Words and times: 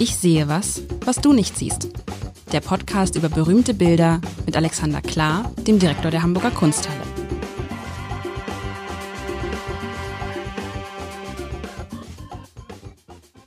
Ich 0.00 0.16
sehe 0.16 0.48
was, 0.48 0.82
was 1.04 1.18
du 1.18 1.32
nicht 1.32 1.56
siehst. 1.56 1.88
Der 2.52 2.60
Podcast 2.60 3.14
über 3.14 3.28
berühmte 3.28 3.74
Bilder 3.74 4.20
mit 4.44 4.56
Alexander 4.56 5.00
Klar, 5.00 5.52
dem 5.68 5.78
Direktor 5.78 6.10
der 6.10 6.24
Hamburger 6.24 6.50
Kunsthalle. 6.50 7.00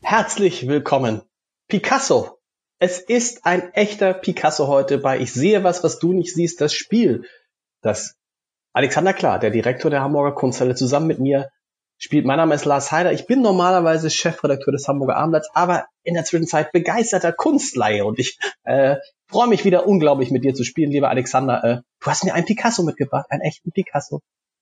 Herzlich 0.02 0.70
willkommen. 0.70 1.21
Picasso. 1.68 2.39
Es 2.79 3.00
ist 3.00 3.45
ein 3.45 3.73
echter 3.73 4.14
Picasso 4.14 4.68
heute 4.68 5.00
bei 5.00 5.20
Ich 5.20 5.34
sehe 5.34 5.66
was, 5.66 5.84
was 5.84 6.00
du 6.00 6.14
nicht 6.14 6.34
siehst, 6.34 6.61
das 6.61 6.73
Spiel. 6.73 7.25
Das 7.82 8.16
Alexander 8.71 9.14
Klar, 9.14 9.39
der 9.39 9.52
Direktor 9.52 9.91
der 9.91 10.02
Hamburger 10.02 10.34
Kunsthalle, 10.34 10.75
zusammen 10.75 11.07
mit 11.07 11.20
mir 11.20 11.50
spielt. 11.98 12.25
Mein 12.25 12.38
Name 12.38 12.55
ist 12.55 12.66
Lars 12.66 12.91
Heider. 12.91 13.11
Ich 13.11 13.27
bin 13.27 13.41
normalerweise 13.41 14.09
Chefredakteur 14.09 14.71
des 14.71 14.88
Hamburger 14.88 15.18
Abendblatts, 15.18 15.50
aber 15.54 15.86
in 16.04 16.14
der 16.14 16.23
Zwischenzeit 16.23 16.71
begeisterter 16.71 17.33
Kunstleihe 17.33 18.06
und 18.06 18.20
ich 18.20 18.37
äh, 18.64 18.96
freue 19.28 19.47
mich 19.47 19.65
wieder 19.65 19.87
unglaublich 19.87 20.32
mit 20.32 20.43
dir 20.43 20.54
zu 20.54 20.64
spielen, 20.64 20.92
lieber 20.92 21.10
Alexander. 21.10 21.64
Äh, 21.64 21.78
du 22.00 22.07
hast 22.10 22.23
mir 22.23 22.33
einen 22.33 22.46
Picasso 22.46 22.83
mitgebracht, 22.83 23.25
einen 23.29 23.42
echten 23.42 23.71
Picasso. 23.71 24.21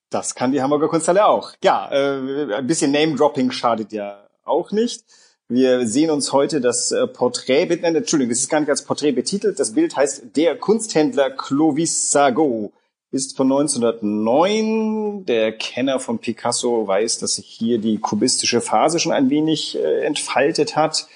Das 0.09 0.35
kann 0.35 0.51
die 0.51 0.61
Hamburger 0.61 0.87
Kunsthalle 0.87 1.25
auch. 1.25 1.53
Ja, 1.63 1.89
äh, 1.91 2.53
ein 2.53 2.67
bisschen 2.67 2.91
Name-Dropping 2.91 3.51
schadet 3.51 3.91
ja 3.91 4.27
auch 4.43 4.71
nicht. 4.71 5.03
Wir 5.47 5.87
sehen 5.87 6.09
uns 6.09 6.33
heute 6.33 6.61
das 6.61 6.91
äh, 6.91 7.05
Porträt, 7.05 7.67
nein, 7.81 7.95
Entschuldigung, 7.95 8.31
das 8.31 8.39
ist 8.39 8.49
gar 8.49 8.59
nicht 8.59 8.69
als 8.69 8.83
Porträt 8.83 9.11
betitelt. 9.11 9.59
Das 9.59 9.73
Bild 9.73 9.95
heißt 9.95 10.35
Der 10.35 10.57
Kunsthändler 10.57 11.29
Clovis 11.31 12.11
Sago 12.11 12.71
ist 13.15 13.37
von 13.37 13.49
1909. 13.49 15.25
Der 15.25 15.53
Kenner 15.53 15.99
von 15.99 16.19
Picasso 16.19 16.85
weiß, 16.85 17.19
dass 17.19 17.35
sich 17.35 17.47
hier 17.47 17.79
die 17.79 17.97
kubistische 17.97 18.59
Phase 18.59 18.99
schon 18.99 19.13
ein 19.13 19.29
wenig 19.29 19.77
äh, 19.77 20.05
entfaltet 20.05 20.75
hat. 20.75 21.07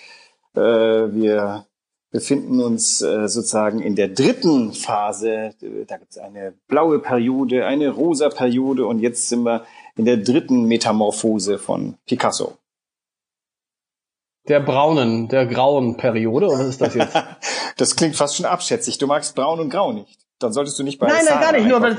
Äh, 0.56 0.62
wir 0.62 1.68
befinden 2.10 2.62
uns 2.62 3.02
äh, 3.02 3.28
sozusagen 3.28 3.82
in 3.82 3.96
der 3.96 4.08
dritten 4.08 4.72
Phase. 4.72 5.54
Da 5.88 5.98
gibt 5.98 6.12
es 6.12 6.18
eine 6.18 6.54
blaue 6.68 7.00
Periode, 7.00 7.66
eine 7.66 7.90
rosa 7.90 8.30
Periode 8.30 8.86
und 8.86 9.00
jetzt 9.00 9.28
sind 9.28 9.44
wir 9.44 9.66
in 9.98 10.06
der 10.06 10.18
dritten 10.18 10.66
Metamorphose 10.66 11.60
von 11.60 11.98
Picasso. 12.06 12.54
Der 14.48 14.62
braunen, 14.62 15.28
der 15.28 15.46
grauen 15.46 15.98
Periode, 15.98 16.48
oder 16.48 16.60
was 16.60 16.70
ist 16.70 16.82
das 16.82 16.96
jetzt? 16.96 17.16
das 17.78 17.98
klingt 17.98 18.16
fast 18.16 18.38
schon 18.38 18.46
abschätzig. 18.46 18.98
Du 18.98 19.06
magst 19.06 19.36
braun 19.36 19.60
und 19.60 19.70
grau 19.70 19.92
nicht 19.92 20.29
dann 20.40 20.54
solltest 20.54 20.80
du 20.80 20.84
nicht 20.84 21.00
bei 21.00 21.08
Nein, 21.08 21.26
nein, 21.26 21.40
gar 21.40 21.52
nicht, 21.52 21.68
nur 21.68 21.82
weil 21.82 21.98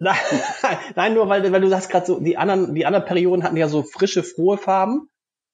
Nein, 0.00 0.16
nein, 0.96 1.14
nur 1.14 1.28
weil, 1.28 1.52
weil 1.52 1.60
du 1.60 1.68
sagst 1.68 1.90
gerade 1.90 2.06
so, 2.06 2.20
die 2.20 2.38
anderen, 2.38 2.74
die 2.74 2.86
anderen 2.86 3.04
Perioden 3.04 3.44
hatten 3.44 3.56
ja 3.56 3.68
so 3.68 3.82
frische, 3.82 4.22
frohe 4.22 4.56
Farben. 4.56 5.10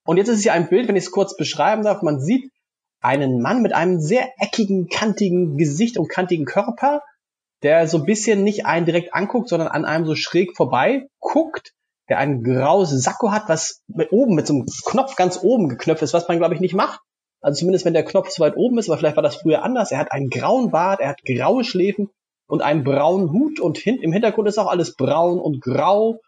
Und 0.06 0.18
jetzt 0.18 0.28
ist 0.28 0.38
es 0.38 0.44
ja 0.44 0.52
ein 0.52 0.68
Bild, 0.68 0.86
wenn 0.88 0.96
ich 0.96 1.04
es 1.04 1.10
kurz 1.10 1.36
beschreiben 1.36 1.82
darf, 1.82 2.02
man 2.02 2.20
sieht 2.20 2.52
einen 3.00 3.42
Mann 3.42 3.60
mit 3.60 3.74
einem 3.74 4.00
sehr 4.00 4.28
eckigen, 4.38 4.88
kantigen 4.88 5.56
Gesicht 5.56 5.98
und 5.98 6.08
kantigen 6.08 6.44
Körper, 6.44 7.02
der 7.62 7.88
so 7.88 7.98
ein 7.98 8.04
bisschen 8.04 8.44
nicht 8.44 8.66
einen 8.66 8.86
direkt 8.86 9.14
anguckt, 9.14 9.48
sondern 9.48 9.68
an 9.68 9.84
einem 9.84 10.06
so 10.06 10.14
schräg 10.14 10.56
vorbei 10.56 11.08
guckt, 11.18 11.72
der 12.08 12.18
ein 12.18 12.44
graues 12.44 12.90
Sakko 12.90 13.32
hat, 13.32 13.48
was 13.48 13.82
mit 13.88 14.12
oben, 14.12 14.36
mit 14.36 14.46
so 14.46 14.54
einem 14.54 14.66
Knopf 14.84 15.16
ganz 15.16 15.42
oben 15.42 15.68
geknöpft 15.68 16.02
ist, 16.02 16.14
was 16.14 16.28
man 16.28 16.38
glaube 16.38 16.54
ich 16.54 16.60
nicht 16.60 16.74
macht. 16.74 17.00
Also 17.46 17.60
zumindest 17.60 17.84
wenn 17.84 17.94
der 17.94 18.04
Knopf 18.04 18.30
zu 18.30 18.40
weit 18.42 18.56
oben 18.56 18.76
ist, 18.76 18.88
aber 18.88 18.98
vielleicht 18.98 19.14
war 19.14 19.22
das 19.22 19.36
früher 19.36 19.62
anders. 19.62 19.92
Er 19.92 19.98
hat 19.98 20.10
einen 20.10 20.30
grauen 20.30 20.72
Bart, 20.72 20.98
er 20.98 21.10
hat 21.10 21.22
graue 21.24 21.62
Schläfen 21.62 22.10
und 22.48 22.60
einen 22.60 22.82
braunen 22.82 23.30
Hut 23.30 23.60
und 23.60 23.78
hin, 23.78 24.00
im 24.02 24.12
Hintergrund 24.12 24.48
ist 24.48 24.58
auch 24.58 24.66
alles 24.66 24.96
braun 24.96 25.38
und 25.38 25.60
grau 25.60 26.18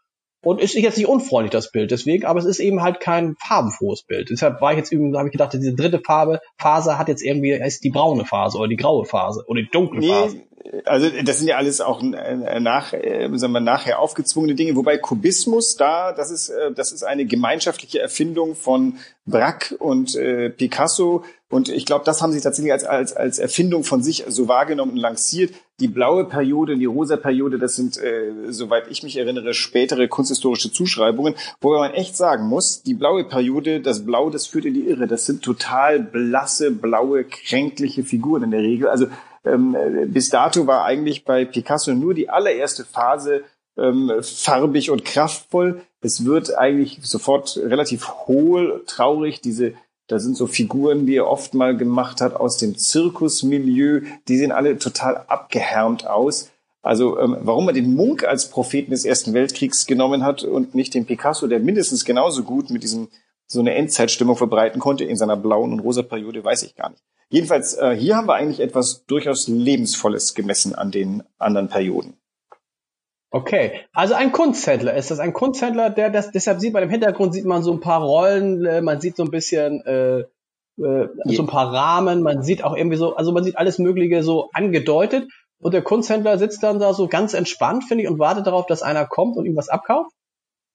und 0.44 0.61
ist 0.61 0.74
jetzt 0.74 0.96
nicht 0.96 1.08
unfreundlich 1.08 1.50
das 1.50 1.72
Bild 1.72 1.91
deswegen, 1.91 2.24
aber 2.24 2.39
es 2.39 2.44
ist 2.44 2.61
eben 2.61 2.83
halt 2.83 3.00
kein 3.00 3.34
farbenfrohes 3.44 4.05
Bild. 4.05 4.30
Deshalb 4.30 4.61
war 4.61 4.70
ich 4.70 4.78
jetzt 4.78 4.92
irgendwie, 4.92 5.19
habe 5.19 5.27
ich 5.27 5.33
gedacht, 5.33 5.52
diese 5.55 5.74
dritte 5.74 5.98
Farbe 5.98 6.39
Phase 6.56 6.98
hat 6.98 7.08
jetzt 7.08 7.24
irgendwie 7.24 7.50
ist 7.50 7.83
die 7.83 7.91
braune 7.91 8.24
Phase 8.24 8.56
oder 8.56 8.69
die 8.69 8.77
graue 8.77 9.05
Phase 9.05 9.42
oder 9.48 9.61
die 9.61 9.70
dunkle 9.70 9.98
nee, 9.98 10.08
Phase 10.11 10.42
also 10.84 11.08
das 11.23 11.39
sind 11.39 11.48
ja 11.48 11.56
alles 11.56 11.80
auch 11.80 12.02
äh, 12.02 12.61
nach, 12.61 12.92
äh, 12.92 13.29
sagen 13.34 13.52
wir, 13.52 13.61
nachher 13.61 13.98
aufgezwungene 13.98 14.55
Dinge. 14.55 14.77
Wobei 14.77 14.98
Kubismus 14.98 15.77
da, 15.77 16.12
das 16.12 16.30
ist, 16.30 16.51
äh, 16.51 16.73
das 16.73 16.92
ist 16.92 17.02
eine 17.02 17.24
gemeinschaftliche 17.24 18.01
Erfindung 18.01 18.55
von 18.55 18.98
Braque 19.27 19.77
und 19.77 20.17
Picasso. 20.56 21.23
Und 21.51 21.70
ich 21.70 21.86
glaube, 21.86 22.05
das 22.05 22.20
haben 22.20 22.33
sie 22.33 22.41
tatsächlich 22.41 22.73
als, 22.73 22.85
als, 22.85 23.17
als 23.17 23.39
Erfindung 23.39 23.83
von 23.83 24.03
sich 24.03 24.25
so 24.29 24.48
wahrgenommen 24.48 24.92
und 24.92 24.98
lanciert. 24.98 25.55
Die 25.81 25.89
blaue 25.89 26.25
Periode 26.25 26.75
und 26.75 26.81
die 26.81 26.86
rosa 26.86 27.17
Periode, 27.17 27.59
das 27.59 27.75
sind, 27.75 27.97
äh, 27.97 28.33
soweit 28.48 28.89
ich 28.91 29.03
mich 29.03 29.17
erinnere, 29.17 29.55
spätere 29.55 30.09
kunsthistorische 30.09 30.73
Zuschreibungen, 30.73 31.36
wo 31.61 31.73
man 31.79 31.95
echt 31.95 32.17
sagen 32.17 32.47
muss, 32.47 32.83
die 32.83 32.95
blaue 32.95 33.25
Periode, 33.25 33.81
das 33.81 34.05
Blau, 34.05 34.29
das 34.29 34.47
führt 34.47 34.67
in 34.67 34.75
die 34.75 34.89
Irre. 34.89 35.07
Das 35.07 35.25
sind 35.25 35.42
total 35.42 36.01
blasse, 36.01 36.70
blaue, 36.70 37.25
kränkliche 37.25 38.05
Figuren 38.05 38.42
in 38.42 38.51
der 38.51 38.61
Regel. 38.61 38.89
Also 38.89 39.07
ähm, 39.45 39.75
bis 40.09 40.29
dato 40.29 40.67
war 40.67 40.85
eigentlich 40.85 41.25
bei 41.25 41.47
Picasso 41.47 41.95
nur 41.95 42.13
die 42.13 42.29
allererste 42.29 42.85
Phase 42.85 43.42
ähm, 43.79 44.13
farbig 44.20 44.91
und 44.91 45.05
kraftvoll. 45.05 45.80
Es 46.01 46.25
wird 46.25 46.57
eigentlich 46.57 46.98
sofort 47.03 47.57
relativ 47.57 48.09
hohl, 48.27 48.83
traurig. 48.86 49.41
Diese, 49.41 49.75
da 50.08 50.19
sind 50.19 50.36
so 50.36 50.46
Figuren, 50.46 51.07
die 51.07 51.17
er 51.17 51.29
oft 51.29 51.55
mal 51.55 51.77
gemacht 51.77 52.20
hat 52.20 52.35
aus 52.35 52.57
dem 52.57 52.77
Zirkusmilieu. 52.77 54.01
Die 54.27 54.39
sehen 54.39 54.52
alle 54.52 54.79
total 54.79 55.24
abgehärmt 55.29 56.07
aus. 56.07 56.51
Also 56.80 57.19
ähm, 57.19 57.36
warum 57.41 57.69
er 57.69 57.74
den 57.74 57.95
Munk 57.95 58.24
als 58.24 58.48
Propheten 58.48 58.91
des 58.91 59.05
Ersten 59.05 59.35
Weltkriegs 59.35 59.86
genommen 59.86 60.24
hat 60.24 60.45
und 60.45 60.74
nicht 60.74 60.95
den 60.95 61.05
Picasso, 61.05 61.47
der 61.47 61.61
mindestens 61.61 62.07
genauso 62.07 62.42
gut 62.42 62.70
mit 62.70 62.83
diesem 62.83 63.08
so 63.47 63.61
eine 63.61 63.74
Endzeitstimmung 63.74 64.36
verbreiten 64.36 64.80
konnte 64.80 65.05
in 65.05 65.17
seiner 65.17 65.36
blauen 65.36 65.73
und 65.73 65.80
rosa 65.80 66.02
Periode, 66.02 66.45
weiß 66.45 66.63
ich 66.64 66.74
gar 66.74 66.91
nicht. 66.91 67.02
Jedenfalls, 67.30 67.74
äh, 67.74 67.95
hier 67.95 68.17
haben 68.17 68.29
wir 68.29 68.35
eigentlich 68.35 68.61
etwas 68.61 69.05
durchaus 69.07 69.48
Lebensvolles 69.48 70.35
gemessen 70.35 70.74
an 70.74 70.91
den 70.91 71.23
anderen 71.39 71.68
Perioden. 71.68 72.17
Okay, 73.30 73.80
also 73.92 74.14
ein 74.14 74.33
Kunsthändler. 74.33 74.94
Ist 74.94 75.11
das 75.11 75.18
ein 75.18 75.34
Kunsthändler, 75.34 75.90
der 75.90 76.08
das, 76.08 76.30
deshalb 76.30 76.61
sieht 76.61 76.72
man 76.72 76.83
im 76.83 76.90
Hintergrund 76.90 77.34
sieht 77.34 77.44
man 77.44 77.62
so 77.62 77.72
ein 77.72 77.80
paar 77.80 78.02
Rollen, 78.02 78.64
äh, 78.64 78.80
man 78.80 79.00
sieht 79.00 79.16
so 79.16 79.22
ein 79.22 79.30
bisschen 79.30 79.84
äh, 79.84 80.20
äh, 80.20 81.08
so 81.24 81.42
ein 81.42 81.46
paar 81.46 81.72
Rahmen, 81.72 82.22
man 82.22 82.42
sieht 82.42 82.64
auch 82.64 82.74
irgendwie 82.74 82.96
so, 82.96 83.17
also 83.17 83.33
man 83.33 83.44
sieht 83.44 83.58
alles 83.58 83.78
Mögliche 83.78 84.22
so 84.22 84.48
angedeutet 84.52 85.28
und 85.61 85.74
der 85.74 85.83
Kunsthändler 85.83 86.38
sitzt 86.38 86.62
dann 86.62 86.78
da 86.78 86.94
so 86.94 87.06
ganz 87.06 87.34
entspannt, 87.34 87.84
finde 87.84 88.05
ich, 88.05 88.11
und 88.11 88.18
wartet 88.18 88.46
darauf, 88.46 88.67
dass 88.67 88.83
einer 88.83 89.06
kommt 89.06 89.36
und 89.36 89.44
ihm 89.44 89.56
was 89.56 89.68
abkauft. 89.68 90.12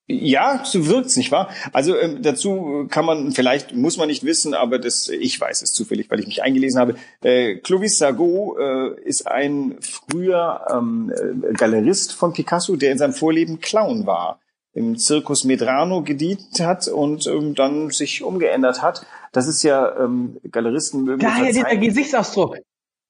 Ja, 0.06 0.64
so 0.66 0.88
wirkt's, 0.88 1.16
nicht 1.16 1.32
wahr? 1.32 1.50
Also 1.72 1.98
ähm, 1.98 2.22
dazu 2.22 2.88
kann 2.90 3.06
man, 3.06 3.32
vielleicht 3.32 3.74
muss 3.74 3.98
man 3.98 4.10
nicht 4.10 4.26
wissen, 4.26 4.54
aber 4.54 4.78
das, 4.78 5.08
ich 5.08 5.40
weiß 5.40 5.62
es 5.62 5.72
zufällig, 5.72 6.12
weil 6.12 6.20
ich 6.20 6.28
mich 6.28 6.44
eingelesen 6.44 6.80
habe. 6.80 6.96
Äh, 7.22 7.56
Clovis 7.56 8.00
Sargot 8.00 8.58
äh, 8.60 9.02
ist 9.08 9.28
ein 9.28 9.78
früher 9.80 10.66
ähm, 10.70 11.12
äh, 11.16 11.54
Galerist 11.54 12.12
von 12.14 12.34
Picasso, 12.34 12.76
der 12.76 12.92
in 12.92 12.98
seinem 12.98 13.14
Vorleben 13.14 13.62
Clown 13.62 14.06
war, 14.06 14.42
im 14.74 14.98
Circus 14.98 15.46
Medrano 15.46 16.02
gedient 16.02 16.60
hat 16.60 16.90
und 16.90 17.26
ähm, 17.28 17.56
dann 17.56 17.90
sich 17.90 18.24
umgeändert 18.24 18.82
hat. 18.82 19.06
Das 19.32 19.48
ist 19.48 19.64
ja 19.64 19.98
ähm, 20.04 20.38
Galeristen 20.52 21.04
mögen. 21.04 21.20
Daher 21.20 21.46
dieser 21.46 21.78
Gesichtsausdruck. 21.78 22.58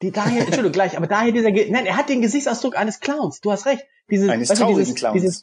Die, 0.03 0.11
daher, 0.11 0.41
Entschuldigung, 0.45 0.73
gleich, 0.73 0.95
aber 0.95 1.07
daher 1.07 1.31
dieser, 1.31 1.49
nein, 1.49 1.87
er 1.87 1.97
hat 1.97 2.09
den 2.09 2.21
Gesichtsausdruck 2.21 2.77
eines 2.77 2.99
Clowns. 2.99 3.39
Du 3.41 3.51
hast 3.51 3.65
recht. 3.65 3.83
Dieses, 4.11 4.29
eines 4.29 4.49
weißt 4.49 4.61
du, 4.61 4.67
dieses, 4.77 4.95
Clowns. 4.95 5.13
Dieses, 5.13 5.41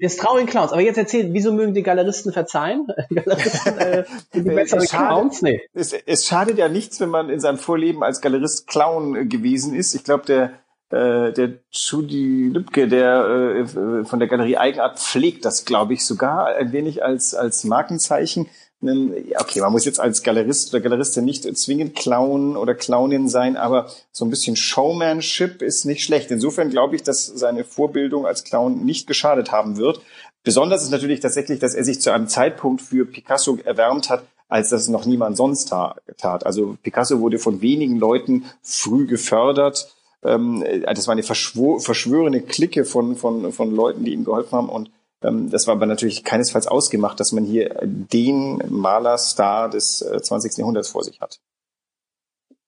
des 0.00 0.16
traurigen 0.16 0.48
Clowns. 0.48 0.72
Aber 0.72 0.80
jetzt 0.80 0.96
erzählt, 0.96 1.28
wieso 1.32 1.52
mögen 1.52 1.74
die 1.74 1.82
Galeristen 1.82 2.32
verzeihen? 2.32 2.86
Galeristen, 3.10 3.78
äh, 3.78 4.04
die 4.34 4.40
besseren 4.42 4.86
Clowns? 4.86 5.42
Nee. 5.42 5.62
Es, 5.74 5.92
es 5.92 6.26
schadet 6.26 6.58
ja 6.58 6.68
nichts, 6.68 7.00
wenn 7.00 7.10
man 7.10 7.30
in 7.30 7.40
seinem 7.40 7.58
Vorleben 7.58 8.02
als 8.02 8.20
Galerist 8.20 8.66
Clown 8.66 9.16
äh, 9.16 9.26
gewesen 9.26 9.74
ist. 9.74 9.94
Ich 9.94 10.04
glaube, 10.04 10.24
der 10.26 10.52
äh, 10.90 11.32
der 11.32 11.52
Judy 11.70 12.50
Lübke, 12.52 12.88
der 12.88 13.24
äh, 13.24 14.04
von 14.04 14.18
der 14.18 14.28
Galerie 14.28 14.56
Eigenart 14.56 14.98
pflegt 14.98 15.44
das, 15.44 15.64
glaube 15.64 15.94
ich, 15.94 16.04
sogar 16.04 16.46
ein 16.56 16.72
wenig 16.72 17.04
als 17.04 17.34
als 17.34 17.62
Markenzeichen 17.62 18.48
okay, 18.82 19.60
man 19.60 19.72
muss 19.72 19.84
jetzt 19.84 20.00
als 20.00 20.22
Galerist 20.22 20.72
oder 20.72 20.80
Galeristin 20.80 21.24
nicht 21.24 21.44
zwingend 21.58 21.96
Clown 21.96 22.56
oder 22.56 22.74
Clownin 22.74 23.28
sein, 23.28 23.56
aber 23.56 23.90
so 24.10 24.24
ein 24.24 24.30
bisschen 24.30 24.56
Showmanship 24.56 25.60
ist 25.60 25.84
nicht 25.84 26.02
schlecht. 26.02 26.30
Insofern 26.30 26.70
glaube 26.70 26.96
ich, 26.96 27.02
dass 27.02 27.26
seine 27.26 27.64
Vorbildung 27.64 28.26
als 28.26 28.44
Clown 28.44 28.84
nicht 28.84 29.06
geschadet 29.06 29.52
haben 29.52 29.76
wird. 29.76 30.00
Besonders 30.42 30.82
ist 30.82 30.90
natürlich 30.90 31.20
tatsächlich, 31.20 31.58
dass 31.58 31.74
er 31.74 31.84
sich 31.84 32.00
zu 32.00 32.10
einem 32.10 32.26
Zeitpunkt 32.26 32.80
für 32.80 33.04
Picasso 33.04 33.58
erwärmt 33.62 34.08
hat, 34.08 34.24
als 34.48 34.70
das 34.70 34.88
noch 34.88 35.04
niemand 35.04 35.36
sonst 35.36 35.66
tat. 35.66 36.46
Also 36.46 36.76
Picasso 36.82 37.20
wurde 37.20 37.38
von 37.38 37.60
wenigen 37.60 37.98
Leuten 37.98 38.46
früh 38.62 39.06
gefördert. 39.06 39.94
Ähm, 40.24 40.64
das 40.84 41.06
war 41.06 41.12
eine 41.12 41.22
verschworene 41.22 42.40
Clique 42.40 42.84
von, 42.86 43.16
von, 43.16 43.52
von 43.52 43.74
Leuten, 43.74 44.04
die 44.04 44.12
ihm 44.12 44.24
geholfen 44.24 44.52
haben 44.52 44.68
und 44.70 44.90
das 45.20 45.66
war 45.66 45.74
aber 45.74 45.86
natürlich 45.86 46.24
keinesfalls 46.24 46.66
ausgemacht, 46.66 47.20
dass 47.20 47.32
man 47.32 47.44
hier 47.44 47.78
den 47.82 48.62
Malerstar 48.68 49.68
des 49.68 49.98
20. 49.98 50.52
Äh, 50.52 50.60
Jahrhunderts 50.60 50.88
vor 50.88 51.04
sich 51.04 51.20
hat. 51.20 51.40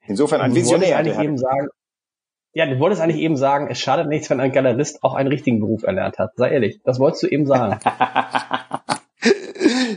Insofern 0.06 0.40
ein 0.40 0.54
Visionär. 0.54 0.98
Eigentlich 0.98 1.18
eben 1.18 1.38
sagen, 1.38 1.68
ja, 2.54 2.66
du 2.66 2.78
wolltest 2.78 3.00
eigentlich 3.00 3.22
eben 3.22 3.36
sagen, 3.36 3.68
es 3.70 3.78
schadet 3.78 4.08
nichts, 4.08 4.28
wenn 4.28 4.40
ein 4.40 4.52
Galerist 4.52 5.02
auch 5.02 5.14
einen 5.14 5.28
richtigen 5.28 5.60
Beruf 5.60 5.84
erlernt 5.84 6.18
hat. 6.18 6.32
Sei 6.36 6.50
ehrlich, 6.50 6.80
das 6.84 6.98
wolltest 6.98 7.22
du 7.22 7.28
eben 7.28 7.46
sagen. 7.46 7.78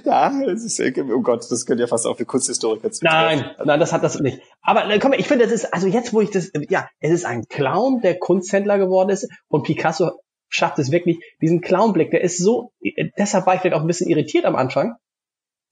Ja, 0.05 0.31
das 0.45 0.63
ist, 0.63 0.79
oh 0.79 1.21
Gott, 1.21 1.45
das 1.49 1.65
könnte 1.65 1.81
ja 1.81 1.87
fast 1.87 2.05
auch 2.05 2.15
für 2.15 2.25
Kunsthistoriker 2.25 2.91
zu 2.91 3.03
Nein, 3.03 3.43
nein, 3.63 3.79
das 3.79 3.91
hat 3.91 4.03
das 4.03 4.19
nicht. 4.19 4.39
Aber 4.61 4.87
äh, 4.87 4.99
komm, 4.99 5.13
ich 5.13 5.27
finde, 5.27 5.45
das 5.45 5.53
ist, 5.53 5.73
also 5.73 5.87
jetzt, 5.87 6.13
wo 6.13 6.21
ich 6.21 6.29
das, 6.29 6.51
ja, 6.69 6.87
es 6.99 7.11
ist 7.11 7.25
ein 7.25 7.47
Clown, 7.47 8.01
der 8.01 8.19
Kunsthändler 8.19 8.77
geworden 8.77 9.09
ist 9.09 9.27
und 9.47 9.63
Picasso 9.63 10.11
schafft 10.49 10.79
es 10.79 10.91
wirklich, 10.91 11.19
diesen 11.41 11.61
Clownblick, 11.61 12.11
der 12.11 12.21
ist 12.21 12.37
so, 12.37 12.71
deshalb 13.17 13.45
war 13.45 13.55
ich 13.55 13.61
vielleicht 13.61 13.75
auch 13.75 13.81
ein 13.81 13.87
bisschen 13.87 14.09
irritiert 14.09 14.45
am 14.45 14.55
Anfang. 14.55 14.95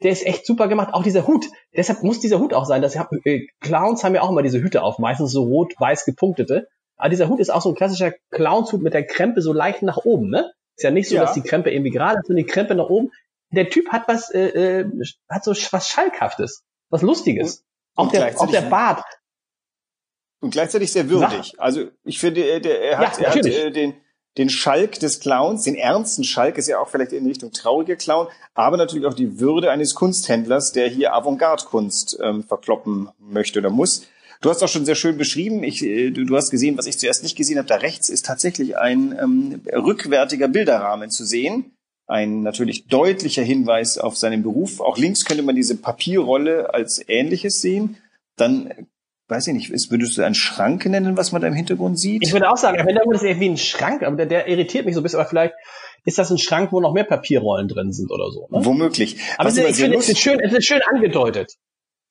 Der 0.01 0.11
ist 0.11 0.25
echt 0.25 0.45
super 0.45 0.67
gemacht. 0.67 0.93
Auch 0.93 1.03
dieser 1.03 1.27
Hut. 1.27 1.45
Deshalb 1.75 2.03
muss 2.03 2.19
dieser 2.19 2.39
Hut 2.39 2.53
auch 2.53 2.65
sein. 2.65 2.81
Dass, 2.81 2.95
äh, 2.95 3.47
Clowns 3.61 4.03
haben 4.03 4.15
ja 4.15 4.21
auch 4.21 4.29
immer 4.29 4.41
diese 4.41 4.61
Hüte 4.61 4.83
auf, 4.83 4.99
meistens 4.99 5.31
so 5.31 5.43
rot-weiß 5.43 6.03
gepunktete. 6.05 6.67
Aber 6.97 7.09
dieser 7.09 7.29
Hut 7.29 7.39
ist 7.39 7.49
auch 7.51 7.61
so 7.61 7.69
ein 7.69 7.75
klassischer 7.75 8.13
Clownshut 8.31 8.81
mit 8.81 8.93
der 8.93 9.05
Krempe 9.05 9.41
so 9.41 9.53
leicht 9.53 9.81
nach 9.81 9.97
oben, 9.97 10.29
ne? 10.29 10.51
Ist 10.75 10.83
ja 10.83 10.91
nicht 10.91 11.07
so, 11.07 11.15
ja. 11.15 11.21
dass 11.21 11.33
die 11.33 11.41
Krempe 11.41 11.71
irgendwie 11.71 11.91
gerade 11.91 12.19
ist, 12.19 12.27
sondern 12.27 12.45
die 12.45 12.51
Krempe 12.51 12.75
nach 12.75 12.89
oben. 12.89 13.11
Der 13.51 13.69
Typ 13.69 13.89
hat 13.89 14.07
was, 14.07 14.31
äh, 14.31 14.47
äh, 14.79 14.85
hat 15.29 15.43
so 15.43 15.51
was 15.51 15.87
Schalkhaftes, 15.87 16.63
was 16.89 17.01
Lustiges. 17.01 17.63
Und, 17.95 18.07
auch, 18.07 18.11
der, 18.11 18.41
auch 18.41 18.49
der 18.49 18.61
Bart. 18.61 19.05
Und 20.41 20.51
gleichzeitig 20.51 20.91
sehr 20.91 21.09
würdig. 21.09 21.53
Also 21.59 21.89
ich 22.03 22.19
finde, 22.19 22.41
er, 22.41 22.59
der, 22.59 22.81
er 22.81 22.97
hat, 22.97 23.17
ja, 23.19 23.27
er 23.27 23.35
hat 23.35 23.45
äh, 23.45 23.71
den, 23.71 23.95
den 24.37 24.49
Schalk 24.49 24.99
des 24.99 25.19
Clowns, 25.19 25.63
den 25.63 25.75
ernsten 25.75 26.23
Schalk, 26.23 26.57
ist 26.57 26.67
ja 26.67 26.79
auch 26.79 26.89
vielleicht 26.89 27.13
in 27.13 27.25
Richtung 27.25 27.51
trauriger 27.51 27.95
Clown, 27.95 28.27
aber 28.53 28.77
natürlich 28.77 29.05
auch 29.05 29.13
die 29.13 29.39
Würde 29.39 29.69
eines 29.69 29.93
Kunsthändlers, 29.93 30.71
der 30.71 30.87
hier 30.87 31.13
Avantgarde-Kunst 31.13 32.19
ähm, 32.21 32.43
verkloppen 32.43 33.09
möchte 33.19 33.59
oder 33.59 33.69
muss. 33.69 34.07
Du 34.41 34.49
hast 34.49 34.61
auch 34.63 34.67
schon 34.67 34.85
sehr 34.85 34.95
schön 34.95 35.17
beschrieben, 35.17 35.63
ich, 35.63 35.83
äh, 35.83 36.09
du, 36.09 36.25
du 36.25 36.35
hast 36.35 36.49
gesehen, 36.49 36.77
was 36.77 36.87
ich 36.87 36.97
zuerst 36.97 37.23
nicht 37.23 37.37
gesehen 37.37 37.57
habe, 37.57 37.67
da 37.67 37.75
rechts 37.75 38.09
ist 38.09 38.25
tatsächlich 38.25 38.77
ein 38.77 39.17
ähm, 39.17 39.61
rückwärtiger 39.71 40.47
Bilderrahmen 40.47 41.09
zu 41.11 41.25
sehen. 41.25 41.71
Ein 42.07 42.41
natürlich 42.41 42.87
deutlicher 42.87 43.43
Hinweis 43.43 43.97
auf 43.97 44.17
seinen 44.17 44.43
Beruf. 44.43 44.81
Auch 44.81 44.97
links 44.97 45.23
könnte 45.23 45.43
man 45.43 45.55
diese 45.55 45.77
Papierrolle 45.77 46.73
als 46.73 47.01
ähnliches 47.07 47.61
sehen. 47.61 47.95
Dann 48.35 48.87
weiß 49.27 49.47
ich 49.47 49.53
nicht, 49.53 49.69
ist, 49.71 49.91
würdest 49.91 50.17
du 50.17 50.23
einen 50.23 50.35
Schrank 50.35 50.85
nennen, 50.85 51.17
was 51.17 51.31
man 51.31 51.41
da 51.41 51.47
im 51.47 51.53
Hintergrund 51.53 51.99
sieht? 51.99 52.23
Ich 52.23 52.33
würde 52.33 52.49
auch 52.49 52.57
sagen, 52.57 52.77
im 52.77 52.85
Hintergrund 52.85 53.15
ist 53.15 53.23
irgendwie 53.23 53.49
ein 53.49 53.57
Schrank, 53.57 54.03
aber 54.03 54.15
der, 54.17 54.25
der 54.25 54.47
irritiert 54.47 54.85
mich 54.85 54.95
so 54.95 55.01
ein 55.01 55.03
bisschen, 55.03 55.19
aber 55.19 55.29
vielleicht 55.29 55.53
ist 56.05 56.17
das 56.17 56.29
ein 56.31 56.37
Schrank, 56.37 56.71
wo 56.71 56.81
noch 56.81 56.93
mehr 56.93 57.05
Papierrollen 57.05 57.67
drin 57.67 57.93
sind 57.93 58.11
oder 58.11 58.29
so. 58.31 58.47
Ne? 58.51 58.65
Womöglich. 58.65 59.17
Aber 59.37 59.49
es, 59.49 59.57
ich 59.57 59.75
finde, 59.75 59.97
es 59.97 60.09
ist 60.09 60.19
schön, 60.19 60.39
es 60.39 60.53
ist 60.53 60.65
schön 60.65 60.81
angedeutet. 60.81 61.53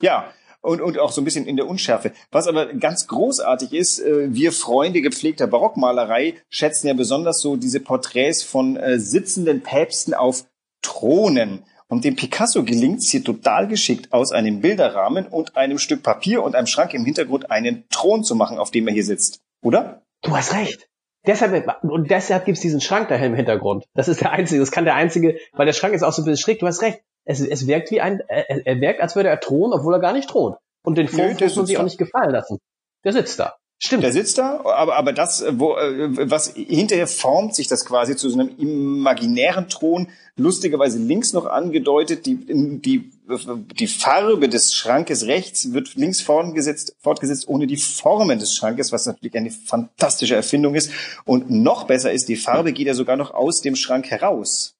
Ja, 0.00 0.32
und, 0.62 0.80
und 0.80 0.98
auch 0.98 1.12
so 1.12 1.20
ein 1.20 1.24
bisschen 1.24 1.46
in 1.46 1.56
der 1.56 1.66
Unschärfe. 1.66 2.12
Was 2.30 2.46
aber 2.46 2.72
ganz 2.74 3.08
großartig 3.08 3.72
ist, 3.72 3.98
äh, 3.98 4.32
wir 4.32 4.52
Freunde 4.52 5.02
gepflegter 5.02 5.46
Barockmalerei 5.46 6.36
schätzen 6.48 6.86
ja 6.86 6.94
besonders 6.94 7.40
so 7.40 7.56
diese 7.56 7.80
Porträts 7.80 8.42
von 8.42 8.76
äh, 8.76 8.98
sitzenden 8.98 9.62
Päpsten 9.62 10.14
auf 10.14 10.44
Thronen. 10.80 11.64
Und 11.92 12.06
dem 12.06 12.16
Picasso 12.16 12.64
gelingt 12.64 13.00
es 13.00 13.10
hier 13.10 13.22
total 13.22 13.68
geschickt, 13.68 14.14
aus 14.14 14.32
einem 14.32 14.62
Bilderrahmen 14.62 15.26
und 15.26 15.58
einem 15.58 15.76
Stück 15.76 16.02
Papier 16.02 16.42
und 16.42 16.54
einem 16.54 16.66
Schrank 16.66 16.94
im 16.94 17.04
Hintergrund 17.04 17.50
einen 17.50 17.86
Thron 17.90 18.24
zu 18.24 18.34
machen, 18.34 18.56
auf 18.56 18.70
dem 18.70 18.88
er 18.88 18.94
hier 18.94 19.04
sitzt. 19.04 19.42
Oder? 19.62 20.00
Du 20.22 20.34
hast 20.34 20.54
recht. 20.54 20.88
Deshalb, 21.26 21.68
und 21.82 22.10
deshalb 22.10 22.46
gibt's 22.46 22.62
diesen 22.62 22.80
Schrank 22.80 23.08
da 23.08 23.16
im 23.16 23.34
Hintergrund. 23.34 23.84
Das 23.92 24.08
ist 24.08 24.22
der 24.22 24.32
einzige, 24.32 24.60
das 24.60 24.70
kann 24.70 24.86
der 24.86 24.94
einzige, 24.94 25.36
weil 25.52 25.66
der 25.66 25.74
Schrank 25.74 25.92
ist 25.92 26.02
auch 26.02 26.14
so 26.14 26.22
ein 26.22 26.24
bisschen 26.24 26.42
schräg. 26.42 26.60
Du 26.60 26.66
hast 26.66 26.80
recht. 26.80 27.02
Es, 27.26 27.42
es 27.42 27.66
wirkt 27.66 27.90
wie 27.90 28.00
ein, 28.00 28.20
er, 28.26 28.66
er 28.66 28.80
wirkt, 28.80 29.02
als 29.02 29.14
würde 29.14 29.28
er 29.28 29.38
thronen, 29.38 29.78
obwohl 29.78 29.92
er 29.92 30.00
gar 30.00 30.14
nicht 30.14 30.30
thront. 30.30 30.56
Und 30.82 30.96
den 30.96 31.08
Vorwurf 31.08 31.38
muss 31.42 31.56
man 31.56 31.66
sich 31.66 31.76
auch 31.76 31.84
nicht 31.84 31.98
gefallen 31.98 32.30
lassen. 32.30 32.56
Der 33.04 33.12
sitzt 33.12 33.38
da. 33.38 33.56
Stimmt. 33.84 34.04
Der 34.04 34.12
sitzt 34.12 34.38
da, 34.38 34.60
aber, 34.64 34.94
aber 34.94 35.12
das, 35.12 35.44
wo, 35.54 35.76
äh, 35.76 36.30
was 36.30 36.54
hinterher 36.54 37.08
formt 37.08 37.56
sich 37.56 37.66
das 37.66 37.84
quasi 37.84 38.14
zu 38.14 38.30
so 38.30 38.38
einem 38.38 38.56
imaginären 38.56 39.68
Thron, 39.68 40.06
lustigerweise 40.36 41.00
links 41.00 41.32
noch 41.32 41.46
angedeutet, 41.46 42.24
die, 42.26 42.36
die, 42.46 43.10
die 43.26 43.86
Farbe 43.88 44.48
des 44.48 44.72
Schrankes 44.72 45.26
rechts 45.26 45.72
wird 45.72 45.96
links 45.96 46.20
fortgesetzt, 46.20 46.94
fortgesetzt 47.00 47.48
ohne 47.48 47.66
die 47.66 47.76
Formen 47.76 48.38
des 48.38 48.54
Schrankes, 48.54 48.92
was 48.92 49.06
natürlich 49.06 49.34
eine 49.34 49.50
fantastische 49.50 50.36
Erfindung 50.36 50.76
ist. 50.76 50.92
Und 51.24 51.50
noch 51.50 51.88
besser 51.88 52.12
ist, 52.12 52.28
die 52.28 52.36
Farbe 52.36 52.72
geht 52.72 52.86
ja 52.86 52.94
sogar 52.94 53.16
noch 53.16 53.34
aus 53.34 53.62
dem 53.62 53.74
Schrank 53.74 54.08
heraus. 54.12 54.76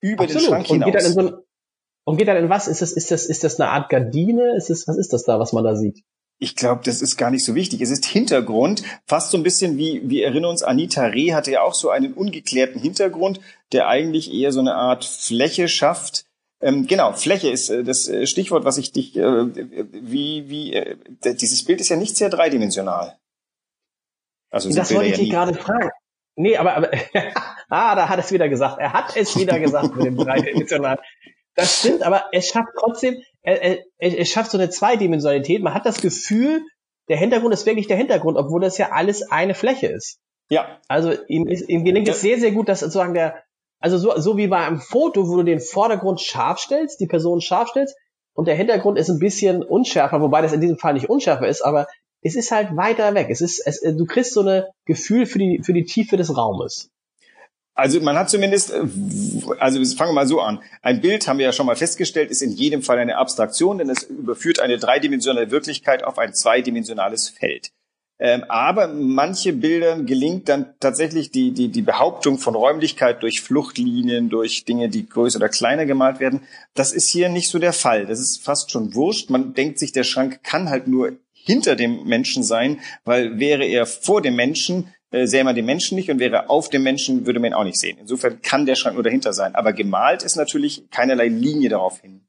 Über 0.00 0.24
Absolut. 0.24 0.42
den 0.42 0.48
Schrank 0.48 0.66
hinaus. 0.66 0.86
Und 0.86 0.92
geht, 0.92 1.00
dann 1.00 1.06
in 1.06 1.12
so 1.12 1.20
ein, 1.20 1.42
und 2.02 2.16
geht 2.16 2.26
dann 2.26 2.36
in 2.36 2.48
was? 2.50 2.66
Ist 2.66 2.82
das, 2.82 2.90
ist 2.90 3.12
das, 3.12 3.26
ist 3.26 3.44
das 3.44 3.60
eine 3.60 3.70
Art 3.70 3.88
Gardine? 3.90 4.56
Ist 4.56 4.70
das, 4.70 4.88
was 4.88 4.98
ist 4.98 5.12
das 5.12 5.22
da, 5.22 5.38
was 5.38 5.52
man 5.52 5.62
da 5.62 5.76
sieht? 5.76 6.02
Ich 6.40 6.54
glaube, 6.54 6.82
das 6.84 7.02
ist 7.02 7.16
gar 7.16 7.30
nicht 7.30 7.44
so 7.44 7.54
wichtig. 7.54 7.80
Es 7.80 7.90
ist 7.90 8.04
Hintergrund, 8.04 8.82
fast 9.06 9.30
so 9.30 9.36
ein 9.36 9.42
bisschen 9.42 9.76
wie, 9.76 10.08
wir 10.08 10.24
erinnern 10.24 10.50
uns, 10.50 10.62
Anita 10.62 11.06
Reh 11.06 11.32
hatte 11.32 11.50
ja 11.50 11.62
auch 11.62 11.74
so 11.74 11.90
einen 11.90 12.12
ungeklärten 12.12 12.80
Hintergrund, 12.80 13.40
der 13.72 13.88
eigentlich 13.88 14.32
eher 14.32 14.52
so 14.52 14.60
eine 14.60 14.74
Art 14.74 15.04
Fläche 15.04 15.68
schafft. 15.68 16.26
Ähm, 16.60 16.86
genau, 16.86 17.12
Fläche 17.12 17.50
ist 17.50 17.70
äh, 17.70 17.82
das 17.82 18.08
äh, 18.08 18.26
Stichwort, 18.26 18.64
was 18.64 18.78
ich 18.78 18.92
dich, 18.92 19.16
äh, 19.16 19.22
wie, 19.22 20.48
wie, 20.48 20.74
äh, 20.74 20.96
dieses 21.34 21.64
Bild 21.64 21.80
ist 21.80 21.88
ja 21.88 21.96
nicht 21.96 22.16
sehr 22.16 22.30
dreidimensional. 22.30 23.18
Also 24.50 24.72
das 24.72 24.94
wollte 24.94 25.10
ich 25.10 25.18
dich 25.18 25.30
gerade 25.30 25.54
fragen. 25.54 25.90
Nee, 26.36 26.56
aber, 26.56 26.76
aber 26.76 26.90
ah, 27.68 27.94
da 27.96 28.08
hat 28.08 28.20
es 28.20 28.30
wieder 28.32 28.48
gesagt. 28.48 28.78
Er 28.78 28.92
hat 28.92 29.16
es 29.16 29.36
wieder 29.36 29.58
gesagt 29.58 29.96
mit 29.96 30.06
dem 30.06 30.16
dreidimensional. 30.16 31.00
Das 31.54 31.80
stimmt, 31.80 32.04
aber 32.04 32.26
es 32.30 32.48
schafft 32.48 32.70
trotzdem, 32.78 33.16
er, 33.56 33.78
er, 33.98 34.18
er 34.18 34.24
schafft 34.24 34.50
so 34.50 34.58
eine 34.58 34.70
Zweidimensionalität. 34.70 35.62
Man 35.62 35.74
hat 35.74 35.86
das 35.86 36.00
Gefühl, 36.00 36.62
der 37.08 37.16
Hintergrund 37.16 37.54
ist 37.54 37.66
wirklich 37.66 37.86
der 37.86 37.96
Hintergrund, 37.96 38.36
obwohl 38.36 38.60
das 38.60 38.78
ja 38.78 38.90
alles 38.92 39.30
eine 39.30 39.54
Fläche 39.54 39.86
ist. 39.86 40.18
Ja. 40.50 40.80
Also 40.88 41.12
ihm, 41.28 41.46
ist, 41.46 41.68
ihm 41.68 41.84
gelingt 41.84 42.08
ja. 42.08 42.14
es 42.14 42.20
sehr, 42.20 42.38
sehr 42.38 42.52
gut, 42.52 42.68
dass 42.68 42.80
sozusagen 42.80 43.14
der, 43.14 43.42
also 43.80 43.98
so, 43.98 44.18
so 44.18 44.36
wie 44.36 44.48
bei 44.48 44.58
einem 44.58 44.80
Foto, 44.80 45.28
wo 45.28 45.36
du 45.36 45.42
den 45.42 45.60
Vordergrund 45.60 46.20
scharf 46.20 46.58
stellst, 46.58 47.00
die 47.00 47.06
Person 47.06 47.40
scharf 47.40 47.68
stellst, 47.68 47.96
und 48.34 48.46
der 48.46 48.54
Hintergrund 48.54 48.98
ist 48.98 49.08
ein 49.10 49.18
bisschen 49.18 49.64
unschärfer, 49.64 50.20
wobei 50.20 50.42
das 50.42 50.52
in 50.52 50.60
diesem 50.60 50.78
Fall 50.78 50.94
nicht 50.94 51.10
unschärfer 51.10 51.48
ist, 51.48 51.62
aber 51.62 51.88
es 52.22 52.36
ist 52.36 52.52
halt 52.52 52.76
weiter 52.76 53.14
weg. 53.14 53.28
Es 53.30 53.40
ist, 53.40 53.60
es, 53.66 53.80
du 53.80 54.06
kriegst 54.06 54.32
so 54.32 54.40
eine 54.40 54.68
Gefühl 54.84 55.26
für 55.26 55.38
die, 55.38 55.60
für 55.64 55.72
die 55.72 55.84
Tiefe 55.84 56.16
des 56.16 56.36
Raumes. 56.36 56.88
Also 57.78 58.00
man 58.00 58.18
hat 58.18 58.28
zumindest, 58.28 58.72
äh, 58.72 58.82
also 59.60 59.78
fangen 59.94 60.10
wir 60.10 60.14
mal 60.14 60.26
so 60.26 60.40
an. 60.40 60.60
Ein 60.82 61.00
Bild, 61.00 61.28
haben 61.28 61.38
wir 61.38 61.46
ja 61.46 61.52
schon 61.52 61.66
mal 61.66 61.76
festgestellt, 61.76 62.28
ist 62.28 62.42
in 62.42 62.50
jedem 62.50 62.82
Fall 62.82 62.98
eine 62.98 63.16
Abstraktion, 63.16 63.78
denn 63.78 63.88
es 63.88 64.02
überführt 64.02 64.58
eine 64.58 64.78
dreidimensionale 64.78 65.52
Wirklichkeit 65.52 66.02
auf 66.02 66.18
ein 66.18 66.34
zweidimensionales 66.34 67.28
Feld. 67.28 67.70
Ähm, 68.18 68.42
aber 68.48 68.88
manche 68.88 69.52
Bildern 69.52 70.06
gelingt 70.06 70.48
dann 70.48 70.74
tatsächlich 70.80 71.30
die, 71.30 71.52
die, 71.52 71.68
die 71.68 71.82
Behauptung 71.82 72.38
von 72.38 72.56
Räumlichkeit 72.56 73.22
durch 73.22 73.42
Fluchtlinien, 73.42 74.28
durch 74.28 74.64
Dinge, 74.64 74.88
die 74.88 75.08
größer 75.08 75.36
oder 75.36 75.48
kleiner 75.48 75.86
gemalt 75.86 76.18
werden. 76.18 76.40
Das 76.74 76.92
ist 76.92 77.08
hier 77.08 77.28
nicht 77.28 77.48
so 77.48 77.60
der 77.60 77.72
Fall. 77.72 78.06
Das 78.06 78.18
ist 78.18 78.42
fast 78.42 78.72
schon 78.72 78.96
wurscht. 78.96 79.30
Man 79.30 79.54
denkt 79.54 79.78
sich, 79.78 79.92
der 79.92 80.02
Schrank 80.02 80.42
kann 80.42 80.68
halt 80.68 80.88
nur 80.88 81.12
hinter 81.32 81.76
dem 81.76 82.02
Menschen 82.02 82.42
sein, 82.42 82.80
weil 83.04 83.38
wäre 83.38 83.64
er 83.64 83.86
vor 83.86 84.20
dem 84.20 84.34
Menschen, 84.34 84.92
äh, 85.10 85.26
sähe 85.26 85.44
man 85.44 85.54
den 85.54 85.64
Menschen 85.64 85.96
nicht 85.96 86.10
und 86.10 86.18
wäre 86.18 86.50
auf 86.50 86.68
dem 86.68 86.82
Menschen, 86.82 87.26
würde 87.26 87.40
man 87.40 87.52
ihn 87.52 87.54
auch 87.54 87.64
nicht 87.64 87.78
sehen. 87.78 87.96
Insofern 87.98 88.42
kann 88.42 88.66
der 88.66 88.74
Schrank 88.74 88.94
nur 88.94 89.04
dahinter 89.04 89.32
sein. 89.32 89.54
Aber 89.54 89.72
gemalt 89.72 90.22
ist 90.22 90.36
natürlich 90.36 90.90
keinerlei 90.90 91.28
Linie 91.28 91.70
darauf 91.70 92.00
hin. 92.00 92.26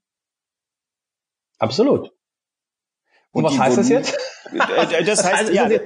Absolut. 1.58 2.14
Und, 3.32 3.44
und 3.44 3.52
was 3.52 3.60
heißt 3.60 3.78
das 3.78 3.90
jetzt? 3.90 4.18
Äh, 4.54 5.04
das 5.04 5.24
heißt, 5.26 5.36
also, 5.36 5.52
ja, 5.52 5.68
das 5.68 5.82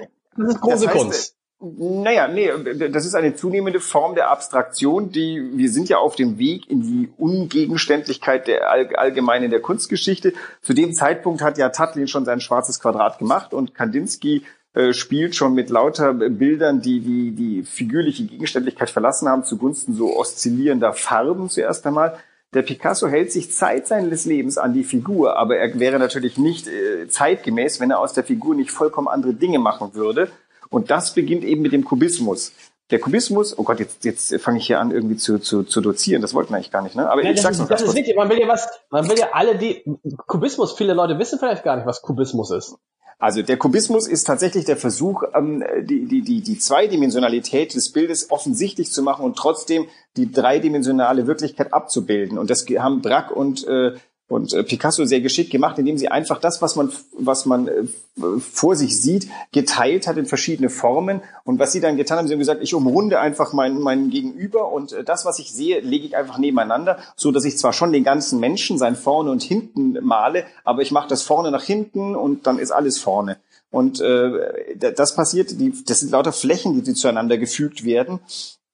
ist 0.49 0.61
große 0.61 0.85
das 0.85 0.87
heißt, 0.87 0.97
Kunst. 0.97 1.37
Naja, 1.59 2.27
nee, 2.27 2.51
das 2.89 3.05
ist 3.05 3.15
eine 3.15 3.35
zunehmende 3.35 3.79
Form 3.79 4.15
der 4.15 4.29
Abstraktion, 4.29 5.11
die, 5.11 5.51
wir 5.53 5.71
sind 5.71 5.87
ja 5.87 5.97
auf 5.97 6.17
dem 6.17 6.37
Weg 6.37 6.69
in 6.69 6.81
die 6.81 7.09
Ungegenständlichkeit 7.17 8.47
der 8.47 8.69
allgemeinen 8.69 9.49
der 9.49 9.61
Kunstgeschichte. 9.61 10.33
Zu 10.61 10.73
dem 10.73 10.93
Zeitpunkt 10.93 11.41
hat 11.41 11.57
ja 11.57 11.69
Tatlin 11.69 12.09
schon 12.09 12.25
sein 12.25 12.41
schwarzes 12.41 12.81
Quadrat 12.81 13.17
gemacht 13.17 13.53
und 13.53 13.73
Kandinsky 13.73 14.43
äh, 14.73 14.93
spielt 14.93 15.35
schon 15.35 15.53
mit 15.53 15.69
lauter 15.69 16.13
Bildern, 16.13 16.81
die, 16.81 16.99
die 16.99 17.31
die 17.31 17.63
figürliche 17.63 18.23
Gegenständlichkeit 18.25 18.89
verlassen 18.89 19.29
haben, 19.29 19.43
zugunsten 19.43 19.93
so 19.93 20.17
oszillierender 20.17 20.93
Farben 20.93 21.49
zuerst 21.49 21.85
einmal. 21.85 22.17
Der 22.53 22.61
Picasso 22.61 23.07
hält 23.07 23.31
sich 23.31 23.51
Zeit 23.51 23.87
seines 23.87 24.25
Lebens 24.25 24.57
an 24.57 24.73
die 24.73 24.83
Figur, 24.83 25.37
aber 25.37 25.57
er 25.57 25.79
wäre 25.79 25.99
natürlich 25.99 26.37
nicht 26.37 26.67
äh, 26.67 27.07
zeitgemäß, 27.07 27.79
wenn 27.79 27.91
er 27.91 27.99
aus 27.99 28.13
der 28.13 28.23
Figur 28.23 28.55
nicht 28.55 28.71
vollkommen 28.71 29.07
andere 29.07 29.33
Dinge 29.33 29.59
machen 29.59 29.93
würde. 29.93 30.29
Und 30.69 30.89
das 30.89 31.13
beginnt 31.13 31.43
eben 31.43 31.61
mit 31.61 31.71
dem 31.71 31.85
Kubismus. 31.85 32.51
Der 32.89 32.99
Kubismus, 32.99 33.57
oh 33.57 33.63
Gott, 33.63 33.79
jetzt, 33.79 34.03
jetzt 34.05 34.35
fange 34.41 34.57
ich 34.57 34.67
hier 34.67 34.79
an, 34.79 34.91
irgendwie 34.91 35.17
zu, 35.17 35.39
zu, 35.39 35.63
zu 35.63 35.81
dozieren. 35.81 36.21
Das 36.21 36.33
wollten 36.33 36.51
wir 36.51 36.57
eigentlich 36.57 36.71
gar 36.71 36.81
nicht, 36.81 36.95
ne? 36.95 37.09
Aber 37.09 37.23
ja, 37.23 37.31
ich 37.31 37.41
sag's 37.41 37.57
ist, 37.57 37.61
noch 37.61 37.69
das 37.69 37.81
ist 37.81 37.95
wichtig. 37.95 38.15
Man 38.15 38.29
will 38.29 38.39
ja 38.39 38.47
was, 38.47 38.67
man 38.89 39.07
will 39.09 39.17
ja 39.17 39.29
alle 39.33 39.55
die, 39.55 39.83
Kubismus, 40.27 40.73
viele 40.73 40.93
Leute 40.93 41.17
wissen 41.17 41.39
vielleicht 41.39 41.63
gar 41.63 41.75
nicht, 41.75 41.85
was 41.85 42.01
Kubismus 42.01 42.51
ist. 42.51 42.75
Also 43.19 43.41
der 43.41 43.57
Kubismus 43.57 44.07
ist 44.07 44.25
tatsächlich 44.25 44.65
der 44.65 44.77
Versuch, 44.77 45.23
ähm, 45.33 45.63
die, 45.81 46.05
die, 46.05 46.21
die, 46.21 46.41
die 46.41 46.57
Zweidimensionalität 46.57 47.73
des 47.73 47.91
Bildes 47.91 48.31
offensichtlich 48.31 48.91
zu 48.91 49.01
machen 49.03 49.25
und 49.25 49.37
trotzdem 49.37 49.87
die 50.17 50.31
dreidimensionale 50.31 51.27
Wirklichkeit 51.27 51.73
abzubilden. 51.73 52.37
Und 52.37 52.49
das 52.49 52.65
haben 52.79 53.01
Brack 53.01 53.31
und, 53.31 53.67
äh, 53.67 53.93
und 54.33 54.51
äh, 54.51 54.63
Picasso 54.63 55.05
sehr 55.05 55.21
geschickt 55.21 55.51
gemacht, 55.51 55.77
indem 55.77 55.97
sie 55.97 56.09
einfach 56.09 56.39
das, 56.39 56.59
was 56.61 56.75
man, 56.75 56.91
was 57.11 57.45
man 57.45 57.67
äh, 57.67 57.83
vor 58.39 58.75
sich 58.75 58.99
sieht, 58.99 59.27
geteilt 59.51 60.07
hat 60.07 60.17
in 60.17 60.25
verschiedene 60.25 60.69
Formen. 60.69 61.21
Und 61.43 61.59
was 61.59 61.71
sie 61.71 61.81
dann 61.81 61.97
getan 61.97 62.17
haben, 62.17 62.27
sie 62.27 62.33
haben 62.33 62.39
gesagt, 62.39 62.63
ich 62.63 62.73
umrunde 62.73 63.19
einfach 63.19 63.53
mein, 63.53 63.79
mein 63.79 64.09
Gegenüber 64.09 64.71
und 64.71 64.91
äh, 64.91 65.03
das, 65.03 65.23
was 65.23 65.37
ich 65.37 65.53
sehe, 65.53 65.81
lege 65.81 66.07
ich 66.07 66.17
einfach 66.17 66.39
nebeneinander, 66.39 66.97
so 67.15 67.31
dass 67.31 67.45
ich 67.45 67.59
zwar 67.59 67.73
schon 67.73 67.91
den 67.91 68.03
ganzen 68.03 68.39
Menschen 68.39 68.79
sein 68.79 68.95
vorne 68.95 69.29
und 69.29 69.43
hinten 69.43 69.99
male, 70.01 70.45
aber 70.63 70.81
ich 70.81 70.91
mache 70.91 71.07
das 71.07 71.21
vorne 71.21 71.51
nach 71.51 71.63
hinten 71.63 72.15
und 72.15 72.47
dann 72.47 72.57
ist 72.57 72.71
alles 72.71 72.97
vorne. 72.97 73.37
Und 73.69 74.01
äh, 74.01 74.75
das 74.75 75.15
passiert, 75.15 75.59
die, 75.59 75.73
das 75.85 75.99
sind 75.99 76.11
lauter 76.11 76.33
Flächen, 76.33 76.73
die, 76.73 76.81
die 76.81 76.93
zueinander 76.95 77.37
gefügt 77.37 77.85
werden. 77.85 78.19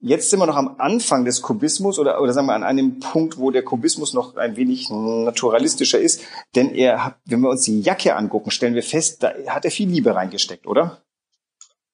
Jetzt 0.02 0.30
sind 0.30 0.40
wir 0.40 0.46
noch 0.46 0.56
am 0.56 0.76
Anfang 0.78 1.26
des 1.26 1.42
Kubismus 1.42 2.00
oder, 2.00 2.22
oder 2.22 2.32
sagen 2.32 2.48
wir 2.48 2.54
an 2.54 2.64
einem 2.64 3.00
Punkt, 3.00 3.38
wo 3.38 3.52
der 3.52 3.64
Kubismus 3.64 4.14
noch 4.14 4.38
ein 4.38 4.56
wenig 4.56 4.90
naturalistischer 4.90 6.00
ist. 6.00 6.22
Denn 6.56 6.74
er 6.74 7.04
hat, 7.04 7.16
wenn 7.26 7.42
wir 7.42 7.50
uns 7.50 7.64
die 7.64 7.82
Jacke 7.82 8.16
angucken, 8.16 8.50
stellen 8.50 8.76
wir 8.76 8.84
fest, 8.84 9.24
da 9.24 9.34
hat 9.48 9.66
er 9.66 9.72
viel 9.72 9.90
Liebe 9.90 10.16
reingesteckt, 10.16 10.68
oder? 10.68 11.02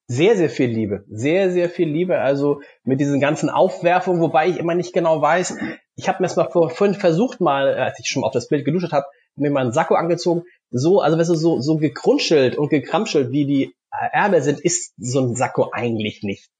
Sehr, 0.05 0.37
sehr 0.37 0.51
viel 0.51 0.69
Liebe. 0.69 1.03
Sehr, 1.09 1.51
sehr 1.51 1.67
viel 1.67 1.89
Liebe. 1.89 2.19
Also 2.19 2.61
mit 2.83 2.99
diesen 2.99 3.19
ganzen 3.19 3.49
Aufwerfungen, 3.49 4.21
wobei 4.21 4.49
ich 4.49 4.59
immer 4.59 4.75
nicht 4.75 4.93
genau 4.93 5.19
weiß. 5.19 5.57
Ich 5.95 6.07
habe 6.07 6.21
mir 6.21 6.27
das 6.27 6.35
mal 6.35 6.47
vorhin 6.51 6.93
versucht, 6.93 7.41
mal, 7.41 7.73
als 7.73 7.99
ich 7.99 8.07
schon 8.07 8.23
auf 8.23 8.33
das 8.33 8.49
Bild 8.49 8.65
geduscht 8.65 8.91
habe, 8.91 9.07
mir 9.35 9.49
mal 9.49 9.61
einen 9.61 9.71
Sakko 9.71 9.95
angezogen. 9.95 10.43
So, 10.69 11.01
also 11.01 11.17
weißt 11.17 11.31
du, 11.31 11.35
so, 11.35 11.59
so 11.59 11.77
gekrunschelt 11.77 12.55
und 12.55 12.69
gekramschelt, 12.69 13.31
wie 13.31 13.47
die 13.47 13.75
Ärmel 14.11 14.43
sind, 14.43 14.59
ist 14.59 14.93
so 14.97 15.21
ein 15.21 15.35
Sakko 15.35 15.71
eigentlich 15.71 16.21
nicht. 16.21 16.51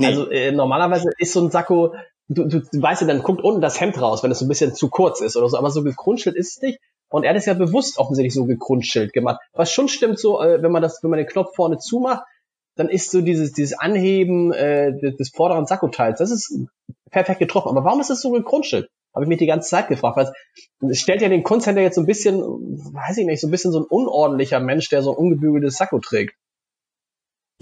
Nee. 0.00 0.06
Also 0.06 0.30
äh, 0.30 0.52
normalerweise 0.52 1.10
ist 1.18 1.32
so 1.32 1.40
ein 1.40 1.50
Sakko, 1.50 1.94
du, 2.28 2.44
du, 2.46 2.60
du 2.60 2.82
weißt 2.82 3.02
ja, 3.02 3.06
dann 3.06 3.22
guckt 3.22 3.42
unten 3.42 3.60
das 3.60 3.80
Hemd 3.80 4.00
raus, 4.00 4.22
wenn 4.22 4.30
es 4.30 4.38
so 4.38 4.46
ein 4.46 4.48
bisschen 4.48 4.74
zu 4.74 4.88
kurz 4.88 5.20
ist 5.20 5.36
oder 5.36 5.48
so, 5.48 5.58
aber 5.58 5.70
so 5.70 5.82
gekrunschelt 5.82 6.36
ist 6.36 6.56
es 6.56 6.62
nicht. 6.62 6.80
Und 7.10 7.24
er 7.24 7.30
hat 7.30 7.36
es 7.36 7.46
ja 7.46 7.54
bewusst 7.54 7.98
offensichtlich 7.98 8.34
so 8.34 8.44
gekrunschelt 8.44 9.12
gemacht. 9.12 9.40
Was 9.52 9.72
schon 9.72 9.88
stimmt, 9.88 10.18
so, 10.18 10.40
äh, 10.40 10.62
wenn 10.62 10.72
man 10.72 10.80
das, 10.80 11.02
wenn 11.02 11.10
man 11.10 11.18
den 11.18 11.26
Knopf 11.26 11.54
vorne 11.54 11.78
zumacht, 11.78 12.22
dann 12.76 12.88
ist 12.88 13.10
so 13.10 13.20
dieses, 13.20 13.52
dieses 13.52 13.78
Anheben 13.78 14.52
äh, 14.52 14.96
des, 14.96 15.16
des 15.16 15.30
vorderen 15.30 15.66
Sakkoteils, 15.66 16.18
das 16.18 16.30
ist 16.30 16.56
perfekt 17.10 17.40
getroffen. 17.40 17.68
Aber 17.68 17.84
warum 17.84 18.00
ist 18.00 18.10
das 18.10 18.22
so 18.22 18.30
gekrunschelt? 18.30 18.88
Habe 19.12 19.24
ich 19.24 19.28
mich 19.28 19.38
die 19.38 19.46
ganze 19.46 19.68
Zeit 19.68 19.88
gefragt. 19.88 20.16
Weil 20.16 20.90
es 20.90 21.00
stellt 21.00 21.20
ja 21.20 21.28
den 21.28 21.42
Kunsthändler 21.42 21.82
jetzt 21.82 21.96
so 21.96 22.00
ein 22.00 22.06
bisschen, 22.06 22.40
weiß 22.40 23.18
ich 23.18 23.26
nicht, 23.26 23.40
so 23.40 23.48
ein 23.48 23.50
bisschen 23.50 23.72
so 23.72 23.80
ein 23.80 23.86
unordentlicher 23.86 24.60
Mensch, 24.60 24.88
der 24.88 25.02
so 25.02 25.10
ein 25.10 25.16
ungebügeltes 25.16 25.76
Sakko 25.76 25.98
trägt. 25.98 26.36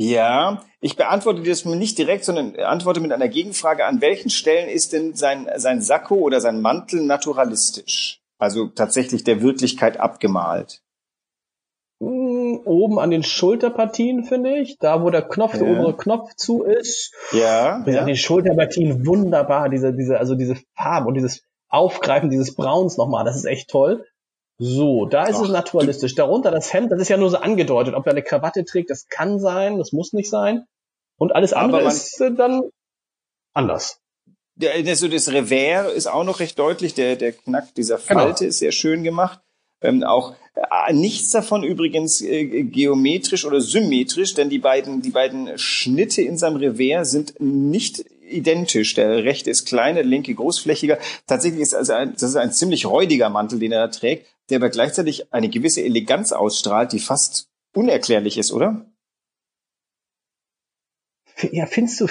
Ja, 0.00 0.62
ich 0.80 0.96
beantworte 0.96 1.42
das 1.42 1.64
nicht 1.64 1.98
direkt, 1.98 2.24
sondern 2.24 2.54
antworte 2.54 3.00
mit 3.00 3.10
einer 3.10 3.26
Gegenfrage. 3.26 3.84
An 3.84 4.00
welchen 4.00 4.30
Stellen 4.30 4.68
ist 4.68 4.92
denn 4.92 5.14
sein, 5.14 5.50
sein 5.56 5.82
Sakko 5.82 6.14
oder 6.14 6.40
sein 6.40 6.60
Mantel 6.60 7.02
naturalistisch? 7.02 8.20
Also 8.38 8.68
tatsächlich 8.68 9.24
der 9.24 9.42
Wirklichkeit 9.42 9.98
abgemalt. 9.98 10.82
Hm, 12.00 12.60
oben 12.64 13.00
an 13.00 13.10
den 13.10 13.24
Schulterpartien, 13.24 14.22
finde 14.22 14.60
ich. 14.60 14.78
Da, 14.78 15.02
wo 15.02 15.10
der 15.10 15.22
Knopf, 15.22 15.54
ja. 15.54 15.64
der 15.64 15.68
obere 15.68 15.96
Knopf 15.96 16.32
zu 16.36 16.62
ist. 16.62 17.12
Ja. 17.32 17.84
ja. 17.84 18.00
An 18.00 18.06
den 18.06 18.16
Schulterpartien 18.16 19.04
wunderbar. 19.04 19.68
Diese, 19.68 19.92
diese, 19.92 20.18
also 20.18 20.36
diese 20.36 20.54
Farben 20.76 21.08
und 21.08 21.14
dieses 21.14 21.42
Aufgreifen 21.68 22.30
dieses 22.30 22.54
Brauns 22.54 22.98
nochmal. 22.98 23.24
Das 23.24 23.34
ist 23.34 23.46
echt 23.46 23.68
toll. 23.68 24.06
So, 24.58 25.06
da 25.06 25.26
ist 25.26 25.36
Ach, 25.36 25.44
es 25.44 25.50
naturalistisch. 25.50 26.16
Darunter 26.16 26.50
das 26.50 26.72
Hemd, 26.72 26.90
das 26.90 27.00
ist 27.00 27.08
ja 27.08 27.16
nur 27.16 27.30
so 27.30 27.36
angedeutet. 27.36 27.94
Ob 27.94 28.06
er 28.06 28.12
eine 28.12 28.22
Krawatte 28.22 28.64
trägt, 28.64 28.90
das 28.90 29.06
kann 29.06 29.38
sein, 29.38 29.78
das 29.78 29.92
muss 29.92 30.12
nicht 30.12 30.28
sein. 30.28 30.64
Und 31.16 31.34
alles 31.34 31.52
andere 31.52 31.86
ist 31.86 32.20
äh, 32.20 32.32
dann 32.34 32.62
anders. 33.54 34.00
Der, 34.56 34.74
also 34.74 35.06
das 35.06 35.30
Revers 35.32 35.92
ist 35.92 36.08
auch 36.08 36.24
noch 36.24 36.40
recht 36.40 36.58
deutlich. 36.58 36.94
Der, 36.94 37.14
der 37.14 37.32
Knack 37.32 37.72
dieser 37.76 37.98
genau. 37.98 38.20
Falte 38.20 38.40
genau. 38.40 38.48
ist 38.48 38.58
sehr 38.58 38.72
schön 38.72 39.04
gemacht. 39.04 39.40
Ähm, 39.80 40.02
auch 40.02 40.34
äh, 40.56 40.92
nichts 40.92 41.30
davon 41.30 41.62
übrigens 41.62 42.20
äh, 42.20 42.64
geometrisch 42.64 43.44
oder 43.44 43.60
symmetrisch, 43.60 44.34
denn 44.34 44.50
die 44.50 44.58
beiden, 44.58 45.02
die 45.02 45.10
beiden 45.10 45.56
Schnitte 45.56 46.22
in 46.22 46.36
seinem 46.36 46.56
Revers 46.56 47.12
sind 47.12 47.34
nicht 47.38 48.04
identisch. 48.28 48.94
Der 48.94 49.22
rechte 49.22 49.50
ist 49.50 49.66
kleiner, 49.66 50.00
der 50.00 50.04
linke 50.04 50.34
großflächiger. 50.34 50.98
Tatsächlich 51.28 51.60
ist 51.60 51.74
also 51.74 51.92
ein, 51.92 52.12
das 52.14 52.22
ist 52.22 52.36
ein 52.36 52.52
ziemlich 52.52 52.86
räudiger 52.86 53.28
Mantel, 53.28 53.60
den 53.60 53.70
er 53.70 53.86
da 53.86 53.92
trägt, 53.92 54.26
der 54.50 54.58
aber 54.58 54.70
gleichzeitig 54.70 55.32
eine 55.32 55.48
gewisse 55.48 55.82
Eleganz 55.82 56.32
ausstrahlt, 56.32 56.92
die 56.92 57.00
fast 57.00 57.48
unerklärlich 57.74 58.38
ist, 58.38 58.52
oder? 58.52 58.86
Ja, 61.52 61.66
findest 61.66 62.00
du? 62.00 62.06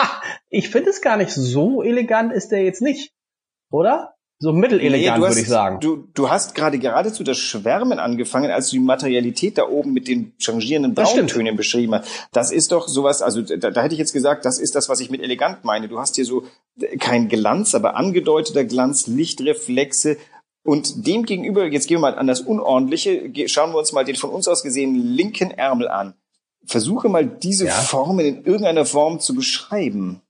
ich 0.48 0.70
finde 0.70 0.90
es 0.90 1.00
gar 1.00 1.16
nicht 1.16 1.30
so 1.30 1.82
elegant 1.82 2.32
ist 2.32 2.48
der 2.48 2.64
jetzt 2.64 2.82
nicht, 2.82 3.12
oder? 3.70 4.14
So 4.42 4.52
mittelelegant, 4.52 5.18
nee, 5.18 5.28
würde 5.28 5.40
ich 5.40 5.46
sagen. 5.46 5.78
Du, 5.78 6.08
du 6.14 6.28
hast 6.28 6.56
gerade 6.56 6.80
geradezu 6.80 7.22
das 7.22 7.38
Schwärmen 7.38 8.00
angefangen, 8.00 8.50
als 8.50 8.70
du 8.70 8.72
die 8.72 8.82
Materialität 8.82 9.56
da 9.56 9.68
oben 9.68 9.92
mit 9.92 10.08
den 10.08 10.32
changierenden 10.36 10.94
Brauntönen 10.94 11.54
beschrieben 11.54 11.94
hast. 11.94 12.08
Das 12.32 12.50
ist 12.50 12.72
doch 12.72 12.88
sowas, 12.88 13.22
also 13.22 13.42
da, 13.42 13.70
da 13.70 13.82
hätte 13.82 13.94
ich 13.94 14.00
jetzt 14.00 14.12
gesagt, 14.12 14.44
das 14.44 14.58
ist 14.58 14.74
das, 14.74 14.88
was 14.88 14.98
ich 14.98 15.10
mit 15.10 15.22
elegant 15.22 15.64
meine. 15.64 15.86
Du 15.86 16.00
hast 16.00 16.16
hier 16.16 16.24
so 16.24 16.42
kein 16.98 17.28
Glanz, 17.28 17.76
aber 17.76 17.94
angedeuteter 17.94 18.64
Glanz, 18.64 19.06
Lichtreflexe, 19.06 20.16
und 20.64 21.06
dem 21.06 21.24
gegenüber, 21.24 21.66
jetzt 21.66 21.88
gehen 21.88 21.96
wir 21.96 22.10
mal 22.10 22.18
an 22.18 22.26
das 22.26 22.40
Unordentliche, 22.40 23.32
schauen 23.48 23.72
wir 23.72 23.78
uns 23.78 23.92
mal 23.92 24.04
den 24.04 24.16
von 24.16 24.30
uns 24.30 24.46
aus 24.46 24.62
gesehenen 24.62 24.96
linken 24.96 25.50
Ärmel 25.50 25.88
an. 25.88 26.14
Versuche 26.64 27.08
mal 27.08 27.26
diese 27.26 27.66
ja. 27.66 27.72
Formen 27.72 28.24
in 28.24 28.44
irgendeiner 28.44 28.86
Form 28.86 29.18
zu 29.18 29.34
beschreiben. 29.34 30.22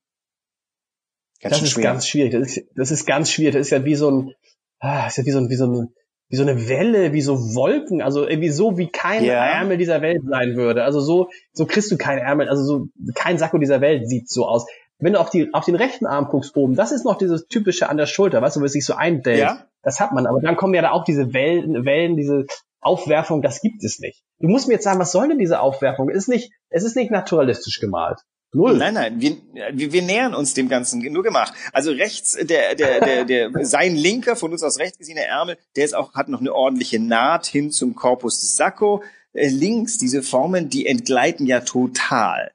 Ganz 1.41 1.57
das 1.57 1.62
ist 1.62 1.71
schwer. 1.73 1.85
ganz 1.85 2.07
schwierig. 2.07 2.33
Das 2.33 2.57
ist, 2.57 2.67
das 2.75 2.91
ist 2.91 3.07
ganz 3.07 3.31
schwierig. 3.31 3.55
Das 3.55 3.67
ist 3.67 3.71
ja 3.71 3.85
wie 3.85 3.95
so 3.95 4.11
ein, 4.11 4.35
ah, 4.79 5.07
ist 5.07 5.19
ja 5.19 5.27
wie 5.27 5.33
so 5.33 5.39
ein, 5.39 5.51
wie 5.51 5.57
so 5.57 5.67
ein, 5.67 5.93
wie 6.29 6.37
so 6.37 6.43
eine 6.43 6.69
Welle, 6.69 7.12
wie 7.12 7.21
so 7.21 7.37
Wolken, 7.55 8.01
also 8.01 8.27
irgendwie 8.27 8.49
so 8.49 8.79
wie 8.79 8.87
kein 8.87 9.25
ja. 9.25 9.45
Ärmel 9.45 9.77
dieser 9.77 10.01
Welt 10.01 10.23
sein 10.27 10.57
würde. 10.57 10.85
Also 10.85 11.01
so, 11.01 11.29
so 11.53 11.67
kriegst 11.67 11.91
du 11.91 11.99
kein 11.99 12.17
Ärmel, 12.17 12.49
also 12.49 12.65
so 12.65 12.89
kein 13.15 13.37
Sakko 13.37 13.59
dieser 13.59 13.83
Welt 13.83 14.09
sieht 14.09 14.31
so 14.31 14.47
aus. 14.47 14.67
Wenn 14.99 15.12
du 15.12 15.21
auf 15.21 15.29
die, 15.29 15.53
auf 15.53 15.67
den 15.67 15.75
rechten 15.75 16.07
Arm 16.07 16.29
guckst 16.29 16.57
oben, 16.57 16.75
das 16.75 16.93
ist 16.93 17.05
noch 17.05 17.19
dieses 17.19 17.49
typische 17.49 17.91
an 17.91 17.99
der 17.99 18.07
Schulter, 18.07 18.41
weißt 18.41 18.57
du, 18.57 18.61
wo 18.61 18.65
es 18.65 18.73
sich 18.73 18.87
so 18.87 18.95
eindellt. 18.95 19.41
Ja. 19.41 19.67
Das 19.83 20.01
hat 20.01 20.12
man, 20.12 20.27
aber 20.27 20.41
dann 20.41 20.57
kommen 20.57 20.75
ja 20.75 20.83
da 20.83 20.93
auch 20.93 21.05
diese 21.05 21.33
Wellen, 21.33 21.85
Wellen, 21.85 22.17
diese 22.17 22.47
Aufwerfung, 22.81 23.43
das 23.43 23.61
gibt 23.61 23.83
es 23.85 24.01
nicht. 24.01 24.23
Du 24.39 24.49
musst 24.49 24.69
mir 24.69 24.75
jetzt 24.75 24.85
sagen, 24.85 24.99
was 24.99 25.12
soll 25.12 25.29
denn 25.29 25.39
diese 25.39 25.61
Aufwerfung? 25.61 26.09
Es 26.11 26.17
ist 26.17 26.29
nicht, 26.29 26.53
es 26.69 26.85
ist 26.85 26.97
nicht 26.97 27.11
naturalistisch 27.11 27.81
gemalt. 27.81 28.19
Null. 28.55 28.77
Nein, 28.77 28.93
nein, 28.93 29.21
wir, 29.21 29.37
wir, 29.73 29.93
wir 29.93 30.03
nähern 30.03 30.35
uns 30.35 30.53
dem 30.53 30.69
Ganzen 30.69 31.01
nur 31.11 31.23
gemacht. 31.23 31.55
Also 31.73 31.91
rechts, 31.91 32.37
der, 32.39 32.75
der, 32.75 33.01
der, 33.01 33.25
der, 33.25 33.65
sein 33.65 33.97
linker, 33.97 34.37
von 34.37 34.53
uns 34.53 34.62
aus 34.62 34.79
rechts 34.79 34.99
gesehener 34.99 35.23
Ärmel, 35.23 35.57
der 35.75 35.87
ist 35.87 35.95
auch, 35.95 36.12
hat 36.15 36.29
noch 36.29 36.41
eine 36.41 36.55
ordentliche 36.55 37.01
Naht 37.01 37.47
hin 37.47 37.71
zum 37.71 37.95
Korpus 37.95 38.55
Sakko. 38.55 39.03
Äh, 39.33 39.49
links, 39.49 39.97
diese 39.97 40.23
Formen, 40.23 40.69
die 40.69 40.87
entgleiten 40.87 41.47
ja 41.47 41.61
total. 41.61 42.53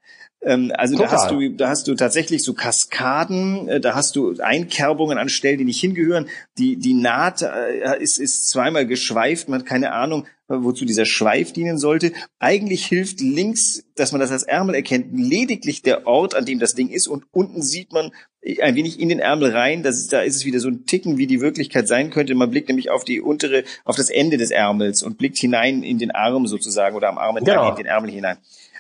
Ähm, 0.48 0.72
also 0.76 0.96
Total. 0.96 1.10
da 1.10 1.16
hast 1.18 1.32
du, 1.32 1.50
da 1.50 1.70
hast 1.70 1.88
du 1.90 1.96
tatsächlich 1.96 2.42
so 2.44 2.54
Kaskaden, 2.54 3.68
äh, 3.68 3.80
da 3.82 3.96
hast 3.96 4.16
du 4.16 4.36
Einkerbungen 4.40 5.18
an 5.18 5.28
Stellen, 5.28 5.58
die 5.58 5.66
nicht 5.66 5.82
hingehören. 5.82 6.30
Die, 6.58 6.78
die 6.78 6.94
Naht 6.94 7.42
äh, 7.42 8.02
ist, 8.02 8.18
ist 8.18 8.50
zweimal 8.50 8.88
geschweift, 8.88 9.50
man 9.50 9.60
hat 9.60 9.68
keine 9.68 9.92
Ahnung, 9.92 10.26
wozu 10.48 10.86
dieser 10.86 11.06
Schweif 11.06 11.52
dienen 11.52 11.78
sollte. 11.78 12.14
Eigentlich 12.40 12.86
hilft 12.86 13.20
links, 13.20 13.84
dass 13.96 14.14
man 14.14 14.22
das 14.22 14.32
als 14.32 14.44
Ärmel 14.44 14.76
erkennt, 14.76 15.08
lediglich 15.12 15.82
der 15.82 16.08
Ort, 16.08 16.36
an 16.36 16.46
dem 16.46 16.60
das 16.60 16.74
Ding 16.74 16.88
ist 16.88 17.08
und 17.08 17.26
unten 17.32 17.62
sieht 17.62 17.92
man 17.92 18.12
ein 18.62 18.76
wenig 18.76 19.02
in 19.02 19.10
den 19.10 19.20
Ärmel 19.20 19.52
rein. 19.52 19.84
Das 19.84 19.98
ist, 19.98 20.14
da 20.14 20.22
ist 20.22 20.38
es 20.38 20.46
wieder 20.46 20.62
so 20.62 20.70
ein 20.70 20.86
Ticken, 20.86 21.18
wie 21.18 21.28
die 21.28 21.42
Wirklichkeit 21.42 21.90
sein 21.90 22.12
könnte. 22.12 22.34
Man 22.36 22.50
blickt 22.50 22.70
nämlich 22.70 22.90
auf 22.90 23.04
die 23.04 23.20
untere, 23.20 23.66
auf 23.84 23.98
das 23.98 24.10
Ende 24.10 24.38
des 24.38 24.52
Ärmels 24.52 25.04
und 25.04 25.18
blickt 25.18 25.38
hinein 25.38 25.84
in 25.84 25.98
den 25.98 26.12
Arm 26.12 26.48
sozusagen 26.48 26.96
oder 26.96 27.10
am 27.10 27.18
Arm 27.18 27.36
genau. 27.44 27.70
in 27.72 27.76
den 27.76 27.86
Ärmel 27.86 28.12
hinein. 28.12 28.38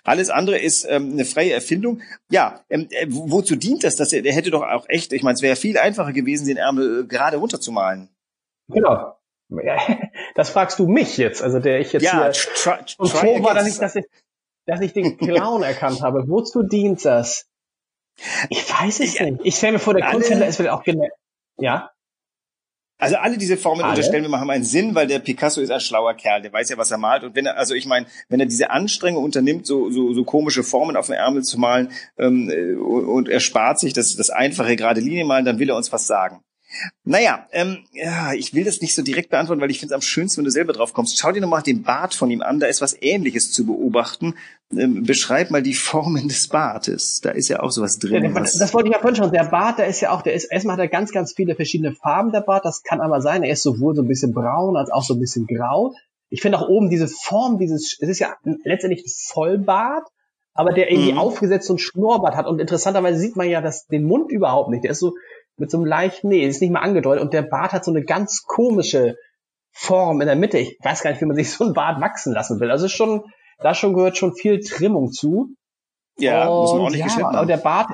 Alles 0.07 0.29
andere 0.29 0.57
ist 0.57 0.85
ähm, 0.89 1.11
eine 1.11 1.25
freie 1.25 1.51
Erfindung. 1.51 2.01
Ja, 2.29 2.61
ähm, 2.69 2.87
äh, 2.91 3.07
wozu 3.09 3.57
dient 3.57 3.83
das? 3.83 3.97
Dass 3.97 4.13
er, 4.13 4.21
der 4.21 4.31
hätte 4.31 4.51
doch 4.51 4.63
auch 4.63 4.85
echt, 4.87 5.11
ich 5.11 5.21
meine, 5.21 5.35
es 5.35 5.41
wäre 5.41 5.57
viel 5.57 5.77
einfacher 5.77 6.13
gewesen, 6.13 6.47
den 6.47 6.55
Ärmel 6.55 7.01
äh, 7.01 7.07
gerade 7.07 7.35
runterzumalen. 7.35 8.09
Genau. 8.69 9.17
Das 10.35 10.49
fragst 10.49 10.77
du 10.77 10.87
mich 10.87 11.17
jetzt, 11.17 11.41
also 11.41 11.59
der 11.59 11.79
ich 11.79 11.93
jetzt 11.93 12.03
ja, 12.03 12.23
hier 12.23 12.31
try, 12.31 12.77
try 12.83 12.95
und 12.97 13.09
froh 13.09 13.43
war, 13.43 13.53
dass 13.55 13.67
ich, 13.67 13.79
dass 13.79 13.95
ich, 13.95 14.05
dass 14.65 14.81
ich 14.81 14.93
den 14.93 15.17
Clown 15.17 15.63
erkannt 15.63 16.01
habe. 16.01 16.25
Wozu 16.27 16.63
dient 16.63 17.03
das? 17.03 17.47
Ich 18.49 18.69
weiß 18.69 18.99
es 18.99 19.19
nicht. 19.19 19.39
Ich 19.43 19.55
stelle 19.55 19.73
mir 19.73 19.79
vor, 19.79 19.93
der 19.93 20.05
Kunsthändler 20.11 20.47
ist 20.47 20.57
vielleicht 20.57 20.73
auch 20.73 20.83
genau. 20.83 21.07
Ja. 21.57 21.91
Also 22.99 23.15
alle 23.17 23.37
diese 23.37 23.57
Formen 23.57 23.81
alle? 23.81 23.91
unterstellen 23.91 24.23
wir 24.23 24.29
mal 24.29 24.39
haben 24.39 24.49
einen 24.49 24.63
Sinn, 24.63 24.95
weil 24.95 25.05
der 25.05 25.19
Picasso 25.19 25.61
ist 25.61 25.71
ein 25.71 25.79
schlauer 25.79 26.15
Kerl, 26.15 26.41
der 26.41 26.51
weiß 26.51 26.69
ja, 26.69 26.77
was 26.77 26.89
er 26.89 26.97
malt. 26.97 27.23
Und 27.23 27.35
wenn 27.35 27.45
er, 27.45 27.57
also 27.57 27.75
ich 27.75 27.85
meine, 27.85 28.07
wenn 28.27 28.39
er 28.39 28.47
diese 28.47 28.71
Anstrengung 28.71 29.23
unternimmt, 29.23 29.67
so, 29.67 29.91
so, 29.91 30.13
so 30.13 30.23
komische 30.23 30.63
Formen 30.63 30.97
auf 30.97 31.05
dem 31.05 31.15
Ärmel 31.15 31.43
zu 31.43 31.59
malen 31.59 31.91
ähm, 32.17 32.49
und, 32.81 33.05
und 33.05 33.29
er 33.29 33.39
spart 33.39 33.79
sich 33.79 33.93
das, 33.93 34.15
das 34.15 34.29
einfache 34.31 34.75
gerade 34.75 34.99
Linie 34.99 35.25
malen, 35.25 35.45
dann 35.45 35.59
will 35.59 35.69
er 35.69 35.75
uns 35.75 35.91
was 35.91 36.07
sagen. 36.07 36.41
Naja, 37.03 37.47
ähm, 37.51 37.85
ja, 37.93 38.33
ich 38.33 38.53
will 38.53 38.65
das 38.65 38.81
nicht 38.81 38.93
so 38.93 39.01
direkt 39.01 39.29
beantworten, 39.29 39.61
weil 39.61 39.71
ich 39.71 39.79
finde 39.79 39.93
es 39.93 39.95
am 39.95 40.01
schönsten, 40.01 40.39
wenn 40.39 40.45
du 40.45 40.51
selber 40.51 40.73
drauf 40.73 40.93
kommst. 40.93 41.17
Schau 41.17 41.31
dir 41.31 41.41
nochmal 41.41 41.63
den 41.63 41.83
Bart 41.83 42.13
von 42.13 42.29
ihm 42.29 42.41
an, 42.41 42.59
da 42.59 42.67
ist 42.67 42.81
was 42.81 42.95
ähnliches 43.01 43.51
zu 43.53 43.65
beobachten. 43.65 44.35
Ähm, 44.71 45.03
beschreib 45.03 45.49
mal 45.49 45.63
die 45.63 45.73
Formen 45.73 46.27
des 46.27 46.49
Bartes. 46.49 47.21
Da 47.21 47.31
ist 47.31 47.47
ja 47.47 47.61
auch 47.61 47.71
sowas 47.71 47.99
drin. 47.99 48.23
Ja, 48.23 48.29
das, 48.31 48.57
das 48.57 48.73
wollte 48.73 48.89
ich 48.89 48.93
ja 48.93 48.99
vorhin 48.99 49.15
schon. 49.15 49.31
Der 49.31 49.45
Bart, 49.45 49.79
der 49.79 49.87
ist 49.87 50.01
ja 50.01 50.11
auch, 50.11 50.21
der 50.21 50.33
ist, 50.33 50.45
erstmal 50.45 50.73
hat 50.73 50.81
er 50.81 50.89
ganz, 50.89 51.11
ganz 51.11 51.33
viele 51.33 51.55
verschiedene 51.55 51.93
Farben, 51.93 52.31
der 52.31 52.41
Bart. 52.41 52.65
Das 52.65 52.83
kann 52.83 52.99
aber 52.99 53.21
sein. 53.21 53.43
Er 53.43 53.53
ist 53.53 53.63
sowohl 53.63 53.95
so 53.95 54.01
ein 54.01 54.07
bisschen 54.07 54.33
braun 54.33 54.75
als 54.75 54.91
auch 54.91 55.03
so 55.03 55.13
ein 55.13 55.19
bisschen 55.19 55.47
grau. 55.47 55.93
Ich 56.29 56.41
finde 56.41 56.59
auch 56.59 56.67
oben 56.67 56.89
diese 56.89 57.07
Form, 57.07 57.57
dieses, 57.57 57.97
es 58.01 58.09
ist 58.09 58.19
ja 58.19 58.35
letztendlich 58.65 59.05
ein 59.05 59.11
Vollbart, 59.33 60.05
aber 60.53 60.73
der 60.73 60.91
irgendwie 60.91 61.13
mhm. 61.13 61.19
aufgesetzt 61.19 61.67
so 61.67 61.75
ein 61.75 61.79
Schnurrbart 61.79 62.35
hat. 62.35 62.47
Und 62.47 62.59
interessanterweise 62.59 63.19
sieht 63.19 63.37
man 63.37 63.49
ja 63.49 63.61
das, 63.61 63.87
den 63.87 64.03
Mund 64.03 64.31
überhaupt 64.31 64.69
nicht. 64.69 64.83
Der 64.83 64.91
ist 64.91 64.99
so 64.99 65.13
mit 65.57 65.71
so 65.71 65.77
einem 65.77 65.85
leichten, 65.85 66.29
nee, 66.29 66.45
ist 66.45 66.61
nicht 66.61 66.71
mal 66.71 66.81
angedeutet. 66.81 67.23
Und 67.23 67.33
der 67.33 67.41
Bart 67.41 67.73
hat 67.73 67.83
so 67.83 67.91
eine 67.91 68.03
ganz 68.03 68.43
komische 68.43 69.15
Form 69.71 70.21
in 70.21 70.27
der 70.27 70.35
Mitte. 70.35 70.57
Ich 70.57 70.77
weiß 70.81 71.03
gar 71.03 71.11
nicht, 71.11 71.21
wie 71.21 71.25
man 71.25 71.35
sich 71.35 71.51
so 71.51 71.65
ein 71.65 71.73
Bart 71.73 72.01
wachsen 72.01 72.33
lassen 72.33 72.59
will. 72.59 72.71
Also 72.71 72.87
schon, 72.87 73.23
da 73.59 73.73
schon 73.73 73.93
gehört 73.93 74.17
schon 74.17 74.33
viel 74.33 74.59
Trimmung 74.59 75.11
zu. 75.11 75.49
Ja, 76.19 76.47
und, 76.47 76.61
muss 76.61 76.73
man 76.73 76.81
auch 76.81 76.89
nicht 76.89 77.17
ja, 77.17 77.27
aber 77.27 77.45
der 77.45 77.57
Bart, 77.57 77.91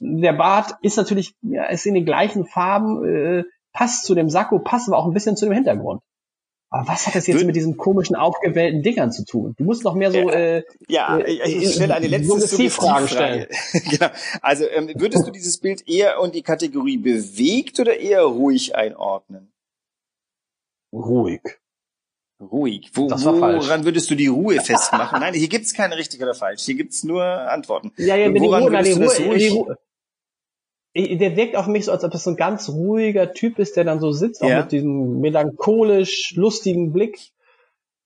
der 0.00 0.32
Bart 0.34 0.74
ist 0.82 0.96
natürlich, 0.96 1.34
ja, 1.40 1.64
ist 1.66 1.86
in 1.86 1.94
den 1.94 2.04
gleichen 2.04 2.46
Farben, 2.46 3.04
äh, 3.04 3.44
passt 3.72 4.04
zu 4.04 4.14
dem 4.14 4.28
Sakko, 4.28 4.58
passt 4.58 4.88
aber 4.88 4.98
auch 4.98 5.06
ein 5.06 5.14
bisschen 5.14 5.36
zu 5.36 5.46
dem 5.46 5.54
Hintergrund. 5.54 6.02
Aber 6.76 6.88
was 6.88 7.06
hat 7.06 7.14
das 7.14 7.26
jetzt 7.26 7.36
Würde, 7.36 7.46
mit 7.46 7.56
diesen 7.56 7.76
komischen 7.76 8.16
aufgewählten 8.16 8.82
Dingern 8.82 9.10
zu 9.10 9.24
tun? 9.24 9.54
Du 9.56 9.64
musst 9.64 9.82
noch 9.84 9.94
mehr 9.94 10.10
so 10.10 10.28
äh, 10.28 10.62
ja, 10.88 11.16
äh, 11.18 11.48
ich 11.48 11.74
stelle 11.74 11.94
eine 11.94 12.06
letzte 12.06 12.28
Suggestivfrage 12.28 13.08
stellen. 13.08 13.46
genau. 13.90 14.08
Also 14.42 14.68
ähm, 14.68 14.90
würdest 14.94 15.26
du 15.26 15.30
dieses 15.30 15.58
Bild 15.58 15.88
eher 15.88 16.18
in 16.22 16.32
die 16.32 16.42
Kategorie 16.42 16.98
bewegt 16.98 17.80
oder 17.80 17.98
eher 17.98 18.22
ruhig 18.22 18.76
einordnen? 18.76 19.52
Ruhig. 20.92 21.40
Ruhig. 22.38 22.90
Wo, 22.92 23.08
woran 23.08 23.84
würdest 23.84 24.10
du 24.10 24.14
die 24.14 24.26
Ruhe 24.26 24.60
festmachen? 24.60 25.20
Nein, 25.20 25.32
hier 25.32 25.48
gibt's 25.48 25.72
keine 25.72 25.96
richtig 25.96 26.22
oder 26.22 26.34
falsch. 26.34 26.62
Hier 26.64 26.74
gibt's 26.74 27.02
nur 27.02 27.24
Antworten. 27.24 27.92
Ja, 27.96 28.16
ja, 28.16 28.28
woran 28.34 28.34
die 28.34 28.40
Ruhe, 28.40 28.72
würdest 28.72 28.96
du 28.96 29.02
das 29.02 29.20
ruhig? 29.20 29.52
Ruhe, 29.52 29.78
der 30.96 31.36
wirkt 31.36 31.56
auf 31.56 31.66
mich 31.66 31.84
so, 31.84 31.92
als 31.92 32.04
ob 32.04 32.10
das 32.10 32.24
so 32.24 32.30
ein 32.30 32.36
ganz 32.36 32.68
ruhiger 32.68 33.32
Typ 33.32 33.58
ist, 33.58 33.76
der 33.76 33.84
dann 33.84 34.00
so 34.00 34.12
sitzt, 34.12 34.42
auch 34.42 34.48
ja. 34.48 34.62
mit 34.62 34.72
diesem 34.72 35.20
melancholisch 35.20 36.34
lustigen 36.36 36.92
Blick. 36.92 37.18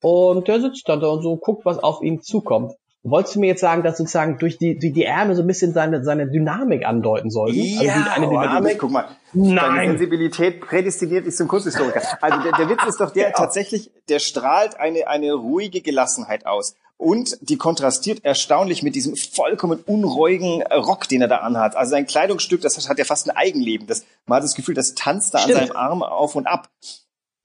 Und 0.02 0.48
der 0.48 0.60
sitzt 0.60 0.88
dann 0.88 1.00
da 1.00 1.08
und 1.08 1.22
so 1.22 1.36
guckt, 1.36 1.64
was 1.64 1.78
auf 1.78 2.02
ihn 2.02 2.22
zukommt. 2.22 2.72
Wolltest 3.02 3.36
du 3.36 3.40
mir 3.40 3.46
jetzt 3.46 3.60
sagen, 3.60 3.82
dass 3.82 3.96
sozusagen 3.96 4.36
durch 4.38 4.58
die, 4.58 4.78
durch 4.78 4.92
die 4.92 5.04
Ärmel 5.04 5.34
so 5.34 5.42
ein 5.42 5.46
bisschen 5.46 5.72
seine, 5.72 6.04
seine 6.04 6.30
Dynamik 6.30 6.84
andeuten 6.84 7.30
sollten? 7.30 7.58
Also 7.58 7.82
ja, 7.82 7.94
also 7.94 8.10
eine 8.10 8.28
Dynamik. 8.28 8.78
Guck 8.78 8.90
mal. 8.90 9.06
Nein. 9.32 9.56
Deine 9.56 9.88
Sensibilität 9.92 10.60
prädestiniert 10.60 11.24
dich 11.24 11.34
zum 11.34 11.48
Kunsthistoriker. 11.48 12.02
Also 12.20 12.42
der, 12.42 12.52
der 12.52 12.68
Witz 12.68 12.84
ist 12.86 13.00
doch 13.00 13.10
der, 13.10 13.28
ja. 13.28 13.30
tatsächlich, 13.30 13.90
der 14.10 14.18
strahlt 14.18 14.78
eine, 14.78 15.08
eine 15.08 15.32
ruhige 15.32 15.80
Gelassenheit 15.80 16.44
aus. 16.44 16.74
Und 17.00 17.38
die 17.40 17.56
kontrastiert 17.56 18.26
erstaunlich 18.26 18.82
mit 18.82 18.94
diesem 18.94 19.16
vollkommen 19.16 19.80
unruhigen 19.86 20.62
Rock, 20.64 21.08
den 21.08 21.22
er 21.22 21.28
da 21.28 21.38
anhat. 21.38 21.74
Also 21.74 21.92
sein 21.92 22.06
Kleidungsstück, 22.06 22.60
das 22.60 22.86
hat 22.90 22.98
ja 22.98 23.06
fast 23.06 23.26
ein 23.26 23.34
Eigenleben. 23.34 23.86
Das, 23.86 24.04
man 24.26 24.36
hat 24.36 24.44
das 24.44 24.54
Gefühl, 24.54 24.74
das 24.74 24.94
tanzt 24.94 25.32
da 25.32 25.38
Stimmt. 25.38 25.60
an 25.60 25.66
seinem 25.68 25.76
Arm 25.76 26.02
auf 26.02 26.36
und 26.36 26.46
ab. 26.46 26.68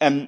Ähm, 0.02 0.28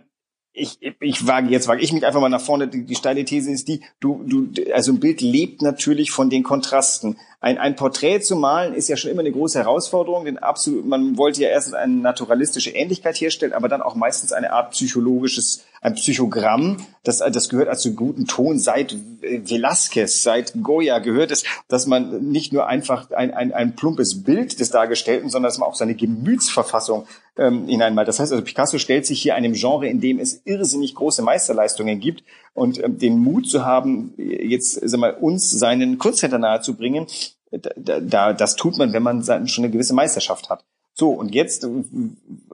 ich, 0.54 0.80
ich 1.02 1.28
wage, 1.28 1.50
jetzt 1.50 1.68
wage 1.68 1.82
ich 1.82 1.92
mich 1.92 2.06
einfach 2.06 2.22
mal 2.22 2.30
nach 2.30 2.40
vorne. 2.40 2.70
Die, 2.70 2.86
die 2.86 2.96
steile 2.96 3.26
These 3.26 3.52
ist 3.52 3.68
die, 3.68 3.82
du, 4.00 4.24
du, 4.26 4.50
also 4.74 4.94
ein 4.94 5.02
Bild 5.02 5.20
lebt 5.20 5.62
natürlich 5.62 6.12
von 6.12 6.30
den 6.30 6.44
Kontrasten. 6.44 7.18
Ein, 7.48 7.60
ein 7.60 7.78
Porträt 7.78 8.20
zu 8.20 8.36
malen 8.36 8.74
ist 8.74 8.90
ja 8.90 8.98
schon 8.98 9.10
immer 9.10 9.22
eine 9.22 9.32
große 9.32 9.58
Herausforderung, 9.58 10.26
denn 10.26 10.38
absolut, 10.38 10.86
man 10.86 11.16
wollte 11.16 11.42
ja 11.42 11.48
erst 11.48 11.74
eine 11.74 11.94
naturalistische 11.94 12.72
Ähnlichkeit 12.72 13.16
herstellen, 13.22 13.54
aber 13.54 13.70
dann 13.70 13.82
auch 13.82 13.96
meistens 13.96 14.34
eine 14.34 14.52
Art 14.52 14.72
psychologisches, 14.72 15.64
ein 15.80 15.94
Psychogramm. 15.94 16.86
Das, 17.06 17.20
das 17.20 17.48
gehört 17.48 17.70
also 17.70 17.94
guten 17.94 18.26
Ton 18.26 18.60
seit 18.60 18.98
Velasquez, 19.22 20.24
seit 20.24 20.62
Goya 20.62 21.00
gehört 21.00 21.32
es, 21.32 21.46
dass 21.70 21.88
man 21.88 22.32
nicht 22.32 22.52
nur 22.52 22.68
einfach 22.68 23.12
ein, 23.12 23.34
ein, 23.34 23.54
ein 23.54 23.78
plumpes 23.78 24.24
Bild 24.24 24.60
des 24.60 24.70
Dargestellten, 24.70 25.30
sondern 25.30 25.50
dass 25.50 25.58
man 25.58 25.70
auch 25.70 25.76
seine 25.76 25.96
Gemütsverfassung 25.96 27.08
ähm, 27.38 27.66
hineinmalt. 27.68 28.10
Das 28.10 28.20
heißt 28.20 28.34
also, 28.34 28.44
Picasso 28.44 28.78
stellt 28.78 29.06
sich 29.06 29.22
hier 29.22 29.36
einem 29.36 29.54
Genre, 29.54 29.88
in 29.88 30.02
dem 30.02 30.20
es 30.20 30.42
irrsinnig 30.44 30.96
große 30.96 31.22
Meisterleistungen 31.22 32.02
gibt 32.02 32.26
und 32.54 32.84
ähm, 32.84 32.98
den 32.98 33.20
Mut 33.20 33.48
zu 33.50 33.64
haben, 33.64 34.14
jetzt 34.18 34.82
sag 34.84 35.00
mal, 35.00 35.14
uns 35.14 35.50
seinen 35.50 35.98
Kunstcenter 35.98 36.40
nahezubringen, 36.40 37.08
da, 37.52 38.00
da, 38.00 38.34
das 38.34 38.56
tut 38.56 38.78
man, 38.78 38.94
wenn 38.94 39.04
man 39.04 39.24
schon 39.48 39.64
eine 39.64 39.72
gewisse 39.72 39.94
Meisterschaft 39.94 40.50
hat. 40.50 40.66
So, 40.94 41.12
und 41.12 41.36
jetzt, 41.36 41.64
äh, 41.64 41.70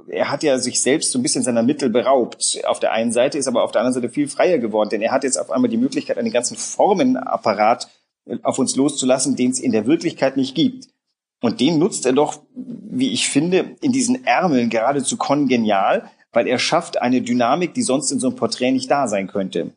er 0.10 0.30
hat 0.30 0.44
ja 0.44 0.60
sich 0.60 0.82
selbst 0.82 1.12
so 1.12 1.20
ein 1.20 1.24
bisschen 1.24 1.44
seiner 1.44 1.64
Mittel 1.64 1.90
beraubt. 1.90 2.60
Auf 2.66 2.80
der 2.80 2.92
einen 2.92 3.14
Seite 3.14 3.38
ist 3.38 3.48
aber 3.48 3.64
auf 3.64 3.72
der 3.72 3.82
anderen 3.82 3.94
Seite 3.94 4.14
viel 4.14 4.28
freier 4.28 4.58
geworden, 4.58 4.90
denn 4.90 5.02
er 5.02 5.14
hat 5.14 5.24
jetzt 5.24 5.38
auf 5.38 5.50
einmal 5.50 5.70
die 5.70 5.78
Möglichkeit, 5.78 6.18
einen 6.18 6.32
ganzen 6.32 6.58
Formenapparat 6.58 7.88
äh, 8.26 8.38
auf 8.44 8.60
uns 8.60 8.76
loszulassen, 8.76 9.36
den 9.36 9.52
es 9.52 9.60
in 9.60 9.72
der 9.72 9.88
Wirklichkeit 9.88 10.36
nicht 10.36 10.56
gibt. 10.56 10.90
Und 11.42 11.60
den 11.62 11.80
nutzt 11.80 12.06
er 12.06 12.14
doch, 12.14 12.42
wie 12.56 13.12
ich 13.12 13.30
finde, 13.30 13.76
in 13.82 13.92
diesen 13.92 14.26
Ärmeln 14.26 14.70
geradezu 14.70 15.18
kongenial, 15.18 16.10
weil 16.32 16.48
er 16.48 16.60
schafft 16.60 17.02
eine 17.02 17.22
Dynamik, 17.22 17.74
die 17.74 17.82
sonst 17.82 18.12
in 18.12 18.20
so 18.20 18.28
einem 18.28 18.36
Porträt 18.36 18.72
nicht 18.72 18.90
da 18.92 19.08
sein 19.08 19.28
könnte. 19.28 19.72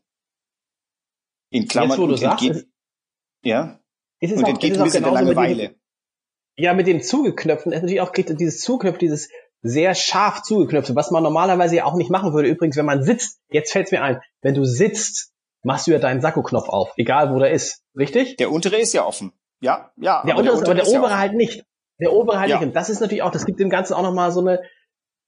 In 1.51 1.69
Klammern 1.69 1.91
Jetzt, 1.91 1.99
wo 1.99 2.07
du 2.07 2.17
sagst, 2.17 2.45
entgeht, 2.45 2.69
Ist 4.27 4.33
es 4.33 4.39
und 4.39 4.45
auch, 4.45 4.49
entgeht 4.51 4.73
ist 4.73 4.79
ein 4.79 4.85
bisschen 4.85 5.05
der 5.05 5.13
Langeweile. 5.13 5.63
Mit 5.69 5.77
ja, 6.59 6.73
mit 6.73 6.87
dem 6.87 7.03
Zugeknöpfen 7.03 7.73
ist 7.73 7.83
natürlich 7.83 8.01
auch 8.01 8.13
dieses 8.13 8.61
Zugeknöpfen, 8.61 9.01
dieses 9.01 9.29
sehr 9.63 9.95
scharf 9.95 10.43
zugeknöpfte, 10.43 10.95
was 10.97 11.11
man 11.11 11.23
normalerweise 11.23 11.77
ja 11.77 11.85
auch 11.85 11.97
nicht 11.97 12.11
machen 12.11 12.33
würde. 12.33 12.49
Übrigens, 12.49 12.77
wenn 12.77 12.87
man 12.87 13.03
sitzt, 13.03 13.41
jetzt 13.51 13.73
fällt 13.73 13.87
es 13.87 13.93
mir 13.93 14.03
ein, 14.03 14.21
wenn 14.41 14.55
du 14.55 14.65
sitzt, 14.65 15.33
machst 15.63 15.87
du 15.87 15.91
ja 15.91 15.99
deinen 15.99 16.21
Sakkoknopf 16.21 16.69
auf, 16.69 16.93
egal 16.97 17.35
wo 17.35 17.39
der 17.39 17.51
ist. 17.51 17.83
Richtig? 17.97 18.37
Der 18.37 18.51
untere 18.51 18.77
ist 18.77 18.93
ja 18.95 19.05
offen. 19.05 19.33
Ja, 19.61 19.91
ja. 19.97 20.23
Der 20.25 20.37
untere, 20.37 20.55
ist, 20.55 20.65
aber 20.65 20.75
der 20.75 20.87
obere 20.87 21.11
ja 21.11 21.19
halt 21.19 21.35
nicht. 21.35 21.65
Der 22.01 22.13
obere 22.13 22.39
halt 22.39 22.51
ja. 22.51 22.59
nicht. 22.59 22.69
Und 22.69 22.77
das 22.77 22.91
ist 22.91 23.01
natürlich 23.01 23.23
auch, 23.23 23.31
das 23.31 23.47
gibt 23.47 23.59
dem 23.61 23.71
Ganzen 23.71 23.95
auch 23.95 24.03
nochmal 24.03 24.31
so 24.31 24.41
eine, 24.41 24.63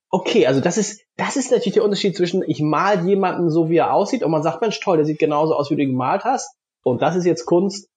okay, 0.09 0.47
also 0.47 0.61
das 0.61 0.77
ist, 0.77 1.01
das 1.17 1.35
ist 1.35 1.51
natürlich 1.51 1.73
der 1.73 1.83
Unterschied 1.83 2.15
zwischen, 2.15 2.43
ich 2.47 2.61
mal 2.61 3.05
jemanden 3.05 3.49
so, 3.49 3.69
wie 3.69 3.77
er 3.77 3.93
aussieht, 3.93 4.23
und 4.23 4.31
man 4.31 4.43
sagt, 4.43 4.61
Mensch, 4.61 4.79
toll, 4.79 4.97
der 4.97 5.05
sieht 5.05 5.19
genauso 5.19 5.55
aus, 5.55 5.69
wie 5.69 5.75
du 5.75 5.83
ihn 5.83 5.91
gemalt 5.91 6.23
hast. 6.23 6.55
Und 6.83 7.01
das 7.01 7.15
ist 7.15 7.25
jetzt 7.25 7.45
Kunst. 7.45 7.89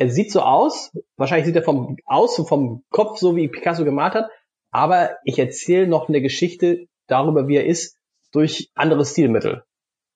Er 0.00 0.08
sieht 0.08 0.32
so 0.32 0.40
aus, 0.40 0.96
wahrscheinlich 1.18 1.44
sieht 1.44 1.56
er 1.56 1.62
vom 1.62 1.98
Außen, 2.06 2.46
vom 2.46 2.84
Kopf 2.88 3.18
so, 3.18 3.36
wie 3.36 3.48
Picasso 3.48 3.84
gemalt 3.84 4.14
hat, 4.14 4.30
aber 4.70 5.18
ich 5.24 5.38
erzähle 5.38 5.86
noch 5.86 6.08
eine 6.08 6.22
Geschichte 6.22 6.86
darüber, 7.06 7.48
wie 7.48 7.56
er 7.56 7.66
ist, 7.66 7.98
durch 8.32 8.70
andere 8.74 9.04
Stilmittel. 9.04 9.62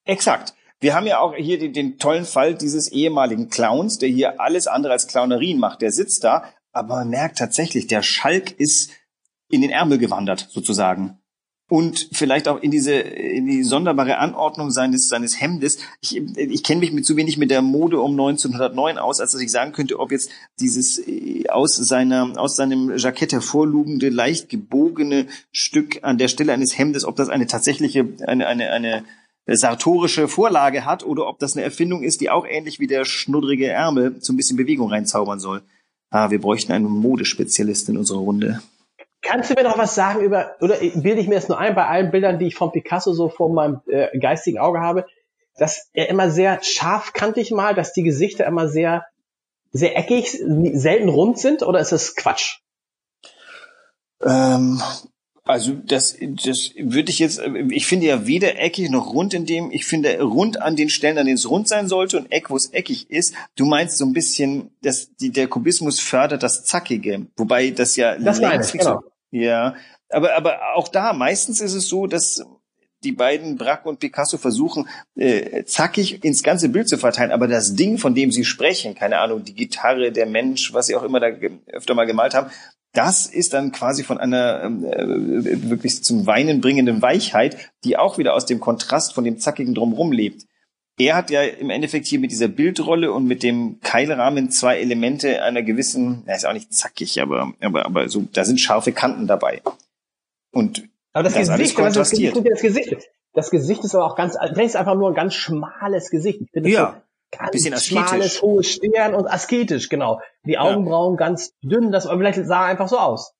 Exakt. 0.06 0.54
Wir 0.80 0.94
haben 0.94 1.06
ja 1.06 1.18
auch 1.18 1.34
hier 1.34 1.58
den, 1.58 1.74
den, 1.74 1.98
tollen 1.98 2.24
Fall 2.24 2.54
dieses 2.54 2.92
ehemaligen 2.92 3.50
Clowns, 3.50 3.98
der 3.98 4.08
hier 4.08 4.40
alles 4.40 4.68
andere 4.68 4.94
als 4.94 5.06
Clownerien 5.06 5.58
macht. 5.58 5.82
Der 5.82 5.92
sitzt 5.92 6.24
da, 6.24 6.48
aber 6.72 6.96
man 6.96 7.10
merkt 7.10 7.36
tatsächlich, 7.36 7.86
der 7.86 8.00
Schalk 8.00 8.52
ist 8.52 8.90
in 9.50 9.60
den 9.60 9.70
Ärmel 9.70 9.98
gewandert, 9.98 10.46
sozusagen 10.48 11.18
und 11.68 12.10
vielleicht 12.12 12.46
auch 12.46 12.60
in 12.60 12.70
diese 12.70 12.92
in 12.92 13.46
die 13.46 13.62
sonderbare 13.62 14.18
Anordnung 14.18 14.70
seines 14.70 15.08
seines 15.08 15.40
Hemdes. 15.40 15.78
Ich, 16.02 16.16
ich 16.36 16.62
kenne 16.62 16.80
mich 16.80 16.92
mit 16.92 17.06
zu 17.06 17.16
wenig 17.16 17.38
mit 17.38 17.50
der 17.50 17.62
Mode 17.62 18.00
um 18.00 18.12
1909 18.12 18.98
aus, 18.98 19.20
als 19.20 19.32
dass 19.32 19.40
ich 19.40 19.50
sagen 19.50 19.72
könnte, 19.72 19.98
ob 19.98 20.12
jetzt 20.12 20.30
dieses 20.60 20.98
äh, 20.98 21.48
aus 21.48 21.76
seiner 21.76 22.32
aus 22.36 22.56
seinem 22.56 22.96
Jackett 22.96 23.32
hervorlugende 23.32 24.10
leicht 24.10 24.50
gebogene 24.50 25.26
Stück 25.52 26.00
an 26.02 26.18
der 26.18 26.28
Stelle 26.28 26.52
eines 26.52 26.76
Hemdes, 26.76 27.04
ob 27.04 27.16
das 27.16 27.30
eine 27.30 27.46
tatsächliche 27.46 28.08
eine 28.26 28.46
eine 28.46 28.70
eine 28.70 29.04
sartorische 29.46 30.28
Vorlage 30.28 30.84
hat 30.84 31.04
oder 31.04 31.26
ob 31.26 31.38
das 31.38 31.56
eine 31.56 31.64
Erfindung 31.64 32.02
ist, 32.02 32.20
die 32.20 32.30
auch 32.30 32.46
ähnlich 32.46 32.78
wie 32.78 32.86
der 32.86 33.04
schnuddrige 33.04 33.68
Ärmel 33.68 34.16
so 34.20 34.32
ein 34.32 34.36
bisschen 34.36 34.56
Bewegung 34.56 34.90
reinzaubern 34.90 35.40
soll. 35.40 35.62
Ah, 36.10 36.30
wir 36.30 36.40
bräuchten 36.40 36.72
einen 36.72 36.86
Modespezialist 36.86 37.88
in 37.88 37.98
unserer 37.98 38.20
Runde. 38.20 38.62
Kannst 39.24 39.50
du 39.50 39.54
mir 39.54 39.64
noch 39.64 39.78
was 39.78 39.94
sagen 39.94 40.20
über, 40.20 40.54
oder 40.60 40.76
bilde 40.76 41.20
ich 41.20 41.28
mir 41.28 41.36
das 41.36 41.48
nur 41.48 41.58
ein, 41.58 41.74
bei 41.74 41.86
allen 41.86 42.10
Bildern, 42.10 42.38
die 42.38 42.46
ich 42.48 42.54
von 42.54 42.72
Picasso 42.72 43.12
so 43.12 43.28
vor 43.28 43.52
meinem 43.52 43.80
äh, 43.86 44.16
geistigen 44.18 44.58
Auge 44.58 44.80
habe, 44.80 45.06
dass 45.56 45.88
er 45.92 46.08
immer 46.08 46.30
sehr 46.30 46.62
scharfkantig 46.62 47.50
malt, 47.50 47.78
dass 47.78 47.92
die 47.92 48.02
Gesichter 48.02 48.46
immer 48.46 48.68
sehr, 48.68 49.04
sehr 49.72 49.96
eckig, 49.96 50.30
selten 50.30 51.08
rund 51.08 51.38
sind, 51.38 51.62
oder 51.62 51.80
ist 51.80 51.92
das 51.92 52.14
Quatsch? 52.16 52.58
Ähm, 54.22 54.80
also 55.44 55.72
das, 55.72 56.16
das 56.20 56.70
würde 56.76 57.10
ich 57.10 57.18
jetzt, 57.18 57.40
ich 57.70 57.86
finde 57.86 58.06
ja 58.06 58.26
weder 58.26 58.58
eckig 58.58 58.90
noch 58.90 59.12
rund 59.12 59.34
in 59.34 59.44
dem, 59.44 59.70
ich 59.70 59.84
finde 59.84 60.20
rund 60.22 60.60
an 60.60 60.74
den 60.74 60.88
Stellen, 60.88 61.18
an 61.18 61.26
denen 61.26 61.36
es 61.36 61.50
rund 61.50 61.68
sein 61.68 61.86
sollte 61.86 62.18
und 62.18 62.32
eck, 62.32 62.48
wo 62.48 62.56
es 62.56 62.72
eckig 62.72 63.10
ist. 63.10 63.34
Du 63.54 63.66
meinst 63.66 63.98
so 63.98 64.06
ein 64.06 64.14
bisschen, 64.14 64.70
dass 64.82 65.14
die, 65.16 65.30
der 65.30 65.46
Kubismus 65.46 66.00
fördert 66.00 66.42
das 66.42 66.64
Zackige, 66.64 67.26
wobei 67.36 67.70
das 67.70 67.96
ja 67.96 68.16
das 68.16 68.38
längst 68.38 68.72
genau. 68.72 68.84
so, 68.84 69.10
ja, 69.34 69.74
aber, 70.10 70.36
aber 70.36 70.76
auch 70.76 70.86
da, 70.86 71.12
meistens 71.12 71.60
ist 71.60 71.74
es 71.74 71.88
so, 71.88 72.06
dass 72.06 72.44
die 73.02 73.10
beiden 73.10 73.56
Braque 73.56 73.88
und 73.88 73.98
Picasso 73.98 74.38
versuchen, 74.38 74.88
äh, 75.16 75.64
zackig 75.64 76.22
ins 76.22 76.44
ganze 76.44 76.68
Bild 76.68 76.88
zu 76.88 76.98
verteilen, 76.98 77.32
aber 77.32 77.48
das 77.48 77.74
Ding, 77.74 77.98
von 77.98 78.14
dem 78.14 78.30
sie 78.30 78.44
sprechen, 78.44 78.94
keine 78.94 79.18
Ahnung, 79.18 79.42
die 79.42 79.54
Gitarre, 79.54 80.12
der 80.12 80.26
Mensch, 80.26 80.72
was 80.72 80.86
sie 80.86 80.94
auch 80.94 81.02
immer 81.02 81.18
da 81.18 81.30
öfter 81.66 81.94
mal 81.94 82.06
gemalt 82.06 82.32
haben, 82.32 82.48
das 82.92 83.26
ist 83.26 83.54
dann 83.54 83.72
quasi 83.72 84.04
von 84.04 84.18
einer 84.18 84.62
ähm, 84.62 84.84
äh, 84.84 85.68
wirklich 85.68 86.04
zum 86.04 86.28
Weinen 86.28 86.60
bringenden 86.60 87.02
Weichheit, 87.02 87.72
die 87.82 87.96
auch 87.96 88.18
wieder 88.18 88.34
aus 88.34 88.46
dem 88.46 88.60
Kontrast 88.60 89.14
von 89.14 89.24
dem 89.24 89.40
zackigen 89.40 89.74
Drumrum 89.74 90.12
lebt. 90.12 90.44
Er 90.96 91.16
hat 91.16 91.30
ja 91.30 91.42
im 91.42 91.70
Endeffekt 91.70 92.06
hier 92.06 92.20
mit 92.20 92.30
dieser 92.30 92.46
Bildrolle 92.46 93.12
und 93.12 93.26
mit 93.26 93.42
dem 93.42 93.80
Keilrahmen 93.80 94.50
zwei 94.50 94.78
Elemente 94.78 95.42
einer 95.42 95.62
gewissen, 95.62 96.22
er 96.26 96.36
ist 96.36 96.46
auch 96.46 96.52
nicht 96.52 96.72
zackig, 96.72 97.20
aber, 97.20 97.52
aber, 97.60 97.84
aber 97.84 98.08
so, 98.08 98.24
da 98.32 98.44
sind 98.44 98.60
scharfe 98.60 98.92
Kanten 98.92 99.26
dabei. 99.26 99.60
Und 100.52 100.88
aber 101.12 101.24
das, 101.24 101.34
das 101.34 101.48
Gesicht, 101.48 101.78
das, 101.78 101.94
das, 101.94 102.10
das 102.10 102.60
Gesicht, 102.60 102.96
das 103.32 103.50
Gesicht 103.50 103.84
ist 103.84 103.94
aber 103.94 104.06
auch 104.06 104.16
ganz, 104.16 104.34
das 104.34 104.58
ist 104.58 104.76
einfach 104.76 104.94
nur 104.94 105.08
ein 105.08 105.14
ganz 105.14 105.34
schmales 105.34 106.10
Gesicht. 106.10 106.40
Ich 106.40 106.50
finde 106.52 106.70
ja. 106.70 107.02
so 107.32 107.38
ganz 107.38 107.50
bisschen 107.50 107.74
asketisch. 107.74 108.08
schmales, 108.08 108.42
hohes 108.42 108.70
Stirn 108.70 109.14
und 109.14 109.26
asketisch, 109.26 109.88
genau. 109.88 110.20
Die 110.46 110.58
Augenbrauen 110.58 111.14
ja. 111.14 111.18
ganz 111.18 111.54
dünn, 111.62 111.90
das 111.90 112.06
vielleicht 112.06 112.46
sah 112.46 112.66
einfach 112.66 112.88
so 112.88 112.98
aus. 112.98 113.34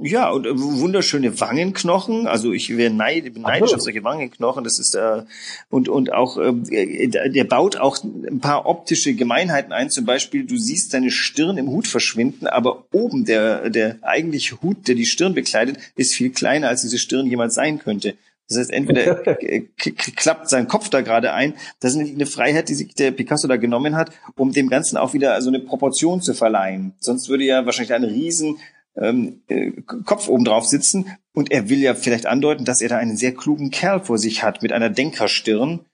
Ja, 0.00 0.30
und 0.30 0.46
äh, 0.46 0.50
wunderschöne 0.54 1.40
Wangenknochen. 1.40 2.28
Also 2.28 2.52
ich 2.52 2.76
wäre 2.76 2.92
neid, 2.92 3.34
bin 3.34 3.42
neidisch 3.42 3.74
auf 3.74 3.80
solche 3.80 4.04
Wangenknochen. 4.04 4.62
Das 4.62 4.78
ist 4.78 4.94
äh, 4.94 5.22
und 5.70 5.88
und 5.88 6.12
auch 6.12 6.38
äh, 6.38 7.08
der 7.08 7.44
baut 7.44 7.76
auch 7.76 7.98
ein 8.04 8.38
paar 8.38 8.66
optische 8.66 9.14
Gemeinheiten 9.14 9.72
ein. 9.72 9.90
Zum 9.90 10.04
Beispiel, 10.04 10.44
du 10.44 10.56
siehst 10.56 10.92
seine 10.92 11.10
Stirn 11.10 11.58
im 11.58 11.68
Hut 11.68 11.88
verschwinden, 11.88 12.46
aber 12.46 12.84
oben 12.92 13.24
der 13.24 13.70
der 13.70 13.96
eigentliche 14.02 14.62
Hut, 14.62 14.86
der 14.86 14.94
die 14.94 15.06
Stirn 15.06 15.34
bekleidet, 15.34 15.78
ist 15.96 16.14
viel 16.14 16.30
kleiner 16.30 16.68
als 16.68 16.82
diese 16.82 16.98
Stirn 16.98 17.26
jemals 17.26 17.54
sein 17.54 17.80
könnte. 17.80 18.14
Das 18.48 18.56
heißt, 18.56 18.70
entweder 18.70 19.16
klappt 20.16 20.48
sein 20.48 20.68
Kopf 20.68 20.88
da 20.88 21.02
gerade 21.02 21.32
ein. 21.32 21.54
Das 21.80 21.94
ist 21.94 22.00
eine 22.00 22.26
Freiheit, 22.26 22.68
die 22.68 22.74
sich 22.74 22.94
der 22.94 23.10
Picasso 23.10 23.46
da 23.46 23.56
genommen 23.56 23.94
hat, 23.94 24.10
um 24.36 24.52
dem 24.52 24.70
Ganzen 24.70 24.96
auch 24.96 25.12
wieder 25.12 25.40
so 25.42 25.48
eine 25.50 25.60
Proportion 25.60 26.22
zu 26.22 26.32
verleihen. 26.32 26.94
Sonst 26.98 27.28
würde 27.28 27.44
ja 27.44 27.66
wahrscheinlich 27.66 27.92
ein 27.92 28.04
riesen 28.04 28.56
ähm, 29.00 29.42
äh, 29.48 29.72
Kopf 30.04 30.28
oben 30.28 30.44
drauf 30.44 30.66
sitzen 30.66 31.16
und 31.32 31.50
er 31.50 31.68
will 31.68 31.78
ja 31.78 31.94
vielleicht 31.94 32.26
andeuten, 32.26 32.64
dass 32.64 32.80
er 32.80 32.88
da 32.88 32.96
einen 32.98 33.16
sehr 33.16 33.32
klugen 33.32 33.70
Kerl 33.70 34.00
vor 34.00 34.18
sich 34.18 34.42
hat 34.42 34.62
mit 34.62 34.72
einer 34.72 34.90
Denkerstirn. 34.90 35.86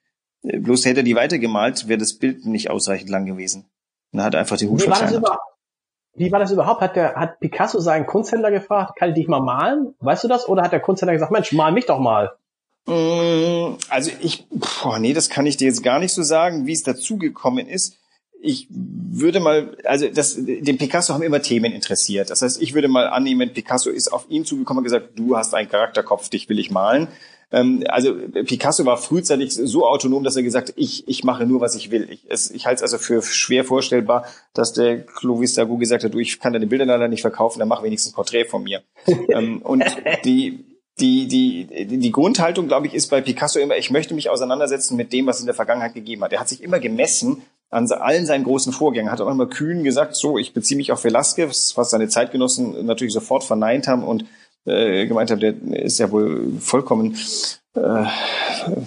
Äh, 0.43 0.59
bloß 0.59 0.87
hätte 0.87 1.01
er 1.01 1.05
die 1.05 1.17
weitergemalt, 1.17 1.88
wäre 1.88 1.99
das 1.99 2.14
Bild 2.14 2.47
nicht 2.47 2.71
ausreichend 2.71 3.11
lang 3.11 3.27
gewesen. 3.27 3.67
Dann 4.12 4.25
hat 4.25 4.35
er 4.35 4.40
einfach 4.40 4.57
die 4.57 4.69
Hut 4.69 4.83
wie 4.83 4.88
war, 4.88 5.38
wie 6.14 6.33
war 6.33 6.38
das 6.38 6.53
überhaupt? 6.53 6.81
Hat 6.81 6.97
der 6.97 7.14
hat 7.17 7.40
Picasso 7.40 7.81
seinen 7.81 8.07
Kunsthändler 8.07 8.51
gefragt, 8.51 8.97
kann 8.97 9.11
ich 9.11 9.14
dich 9.17 9.29
mal 9.29 9.40
malen? 9.40 9.95
Weißt 10.01 10.25
du 10.25 10.29
das? 10.29 10.49
Oder 10.49 10.62
hat 10.62 10.73
der 10.73 10.81
Kunsthändler 10.81 11.14
gesagt, 11.14 11.33
Mensch, 11.33 11.53
mal 11.53 11.73
mich 11.73 11.87
doch 11.87 11.99
mal? 11.99 12.33
Mm, 12.87 13.77
also 13.88 14.11
ich, 14.21 14.47
boah, 14.51 14.99
nee, 14.99 15.12
das 15.12 15.29
kann 15.29 15.47
ich 15.47 15.57
dir 15.57 15.67
jetzt 15.67 15.83
gar 15.83 15.99
nicht 15.99 16.12
so 16.12 16.23
sagen, 16.23 16.67
wie 16.67 16.73
es 16.73 16.83
dazugekommen 16.83 17.67
ist 17.67 17.99
ich 18.45 18.69
würde 18.71 19.41
mal, 19.41 19.77
also 19.85 20.07
das, 20.09 20.37
den 20.37 20.77
Picasso 20.77 21.15
haben 21.15 21.23
immer 21.23 21.41
Themen 21.41 21.73
interessiert. 21.73 22.29
Das 22.29 22.43
heißt, 22.43 22.61
ich 22.61 22.75
würde 22.75 22.89
mal 22.89 23.09
annehmen, 23.09 23.53
Picasso 23.53 23.91
ist 23.91 24.13
auf 24.13 24.27
ihn 24.29 24.45
zugekommen 24.45 24.79
und 24.79 24.85
gesagt, 24.85 25.19
du 25.19 25.37
hast 25.37 25.55
einen 25.55 25.69
Charakterkopf, 25.69 26.29
dich 26.29 26.49
will 26.49 26.59
ich 26.59 26.71
malen. 26.71 27.09
Ähm, 27.53 27.85
also 27.89 28.15
Picasso 28.15 28.85
war 28.85 28.99
frühzeitig 28.99 29.55
so 29.55 29.87
autonom, 29.87 30.25
dass 30.25 30.37
er 30.37 30.43
gesagt 30.43 30.69
hat, 30.69 30.75
ich, 30.77 31.09
ich 31.09 31.25
mache 31.25 31.47
nur, 31.47 31.63
was 31.63 31.75
ich 31.75 31.91
will. 31.91 32.07
Ich, 32.11 32.27
es, 32.29 32.51
ich 32.51 32.67
halte 32.67 32.77
es 32.77 32.83
also 32.83 32.99
für 32.99 33.23
schwer 33.23 33.65
vorstellbar, 33.65 34.27
dass 34.53 34.75
der 34.75 35.01
Clovis 35.01 35.55
Dago 35.55 35.79
gesagt 35.79 36.05
hat, 36.05 36.13
du, 36.13 36.19
ich 36.19 36.39
kann 36.39 36.53
deine 36.53 36.67
Bilder 36.67 36.85
leider 36.85 37.09
nicht 37.09 37.23
verkaufen, 37.23 37.61
dann 37.61 37.69
mach 37.69 37.83
wenigstens 37.83 38.13
ein 38.13 38.17
Porträt 38.17 38.45
von 38.45 38.63
mir. 38.63 38.83
ähm, 39.31 39.63
und 39.63 39.85
die, 40.25 40.65
die, 41.01 41.27
die, 41.27 41.87
die 41.87 42.13
Grundhaltung, 42.13 42.69
glaube 42.69 42.89
ich, 42.89 42.95
ist 42.95 43.09
bei 43.09 43.23
Picasso 43.23 43.59
immer, 43.59 43.77
ich 43.79 43.91
möchte 43.91 44.15
mich 44.15 44.29
auseinandersetzen 44.29 44.97
mit 44.97 45.13
dem, 45.15 45.27
was 45.27 45.37
es 45.37 45.43
in 45.43 45.47
der 45.47 45.55
Vergangenheit 45.55 45.95
gegeben 45.95 46.23
hat. 46.23 46.33
Er 46.33 46.41
hat 46.41 46.49
sich 46.49 46.63
immer 46.63 46.79
gemessen 46.79 47.43
an 47.75 47.91
allen 47.91 48.25
seinen 48.25 48.45
großen 48.45 48.73
Vorgängen, 48.73 49.11
hat 49.11 49.21
auch 49.21 49.31
immer 49.31 49.47
kühn 49.47 49.83
gesagt, 49.83 50.15
so, 50.15 50.39
ich 50.39 50.55
beziehe 50.55 50.77
mich 50.77 50.93
auf 50.93 51.03
Velasquez, 51.03 51.77
was 51.77 51.91
seine 51.91 52.09
Zeitgenossen 52.09 52.87
natürlich 52.87 53.13
sofort 53.13 53.43
verneint 53.43 53.89
haben 53.89 54.05
und 54.05 54.25
äh, 54.65 55.07
gemeint 55.07 55.33
haben, 55.33 55.41
der 55.41 55.55
ist 55.83 55.99
ja 55.99 56.11
wohl 56.13 56.53
vollkommen 56.61 57.19
äh, 57.75 58.05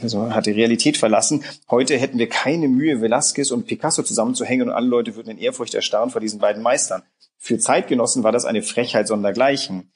also 0.02 0.34
hat 0.34 0.46
die 0.46 0.52
Realität 0.52 0.96
verlassen. 0.96 1.44
Heute 1.70 1.98
hätten 1.98 2.18
wir 2.18 2.30
keine 2.30 2.70
Mühe, 2.70 3.02
Velasquez 3.02 3.52
und 3.52 3.68
Picasso 3.68 4.04
zusammenzuhängen 4.04 4.70
und 4.70 4.74
alle 4.74 4.88
Leute 4.88 5.16
würden 5.18 5.32
in 5.32 5.38
Ehrfurcht 5.38 5.76
erstarren 5.76 6.10
vor 6.10 6.22
diesen 6.22 6.40
beiden 6.40 6.64
Meistern. 6.64 7.04
Für 7.38 7.60
Zeitgenossen 7.60 8.24
war 8.24 8.32
das 8.32 8.46
eine 8.46 8.64
Frechheit 8.64 9.08
sondergleichen. 9.08 9.92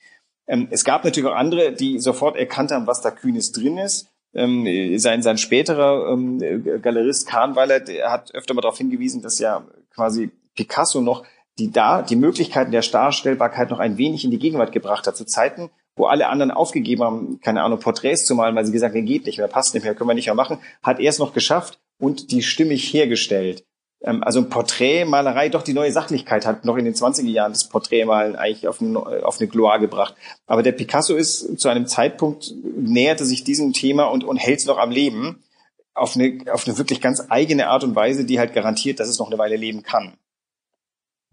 Ähm, 0.47 0.67
es 0.69 0.83
gab 0.83 1.05
natürlich 1.05 1.29
auch 1.29 1.35
andere, 1.35 1.71
die 1.71 1.99
sofort 1.99 2.35
erkannt 2.35 2.71
haben, 2.71 2.87
was 2.87 3.01
da 3.01 3.09
Kühnes 3.09 3.53
drin 3.53 3.77
ist. 3.77 4.10
Ähm, 4.33 4.97
sein, 4.97 5.21
sein 5.21 5.37
späterer 5.37 6.11
ähm, 6.13 6.81
Galerist 6.81 7.27
Kahnweiler, 7.27 7.81
der 7.81 8.11
hat 8.11 8.33
öfter 8.33 8.53
mal 8.53 8.61
darauf 8.61 8.77
hingewiesen, 8.77 9.21
dass 9.21 9.39
ja 9.39 9.65
quasi 9.93 10.31
Picasso 10.55 11.01
noch 11.01 11.25
die 11.59 11.71
da 11.71 12.01
die 12.01 12.15
Möglichkeiten 12.15 12.71
der 12.71 12.81
Darstellbarkeit 12.81 13.69
noch 13.69 13.79
ein 13.79 13.97
wenig 13.97 14.23
in 14.23 14.31
die 14.31 14.39
Gegenwart 14.39 14.71
gebracht 14.71 15.07
hat. 15.07 15.17
Zu 15.17 15.25
Zeiten, 15.25 15.69
wo 15.95 16.05
alle 16.05 16.27
anderen 16.27 16.51
aufgegeben 16.51 17.03
haben, 17.03 17.39
keine 17.41 17.61
Ahnung, 17.61 17.79
Porträts 17.79 18.25
zu 18.25 18.35
malen, 18.35 18.55
weil 18.55 18.65
sie 18.65 18.71
gesagt 18.71 18.95
haben, 18.95 19.05
geht 19.05 19.25
nicht 19.25 19.37
mehr, 19.37 19.47
passt 19.47 19.73
nicht 19.73 19.83
mehr, 19.83 19.93
können 19.93 20.09
wir 20.09 20.13
nicht 20.13 20.27
mehr 20.27 20.35
machen, 20.35 20.59
hat 20.81 20.99
er 20.99 21.09
es 21.09 21.19
noch 21.19 21.33
geschafft 21.33 21.79
und 21.99 22.31
die 22.31 22.41
stimmig 22.41 22.93
hergestellt. 22.93 23.65
Ähm, 24.03 24.23
also 24.23 24.43
Porträtmalerei 24.43 25.49
doch 25.49 25.63
die 25.63 25.73
neue 25.73 25.91
Sachlichkeit 25.91 26.45
hat 26.45 26.65
noch 26.65 26.77
in 26.77 26.85
den 26.85 26.93
20er 26.93 27.29
Jahren 27.29 27.53
das 27.53 27.69
Porträtmalen 27.69 28.35
eigentlich 28.35 28.67
auf, 28.67 28.81
ein, 28.81 28.97
auf 28.97 29.39
eine 29.39 29.47
Gloire 29.47 29.79
gebracht. 29.79 30.15
Aber 30.47 30.63
der 30.63 30.71
Picasso 30.71 31.15
ist 31.15 31.59
zu 31.59 31.69
einem 31.69 31.87
Zeitpunkt, 31.87 32.53
näherte 32.75 33.25
sich 33.25 33.43
diesem 33.43 33.73
Thema 33.73 34.05
und, 34.05 34.23
und 34.23 34.37
hält 34.37 34.59
es 34.59 34.65
noch 34.65 34.77
am 34.77 34.91
Leben 34.91 35.43
auf 35.93 36.15
eine, 36.15 36.39
auf 36.51 36.67
eine 36.67 36.77
wirklich 36.77 37.01
ganz 37.01 37.23
eigene 37.29 37.67
Art 37.67 37.83
und 37.83 37.95
Weise, 37.95 38.25
die 38.25 38.39
halt 38.39 38.53
garantiert, 38.53 38.99
dass 38.99 39.09
es 39.09 39.19
noch 39.19 39.27
eine 39.27 39.37
Weile 39.37 39.55
leben 39.55 39.83
kann. 39.83 40.13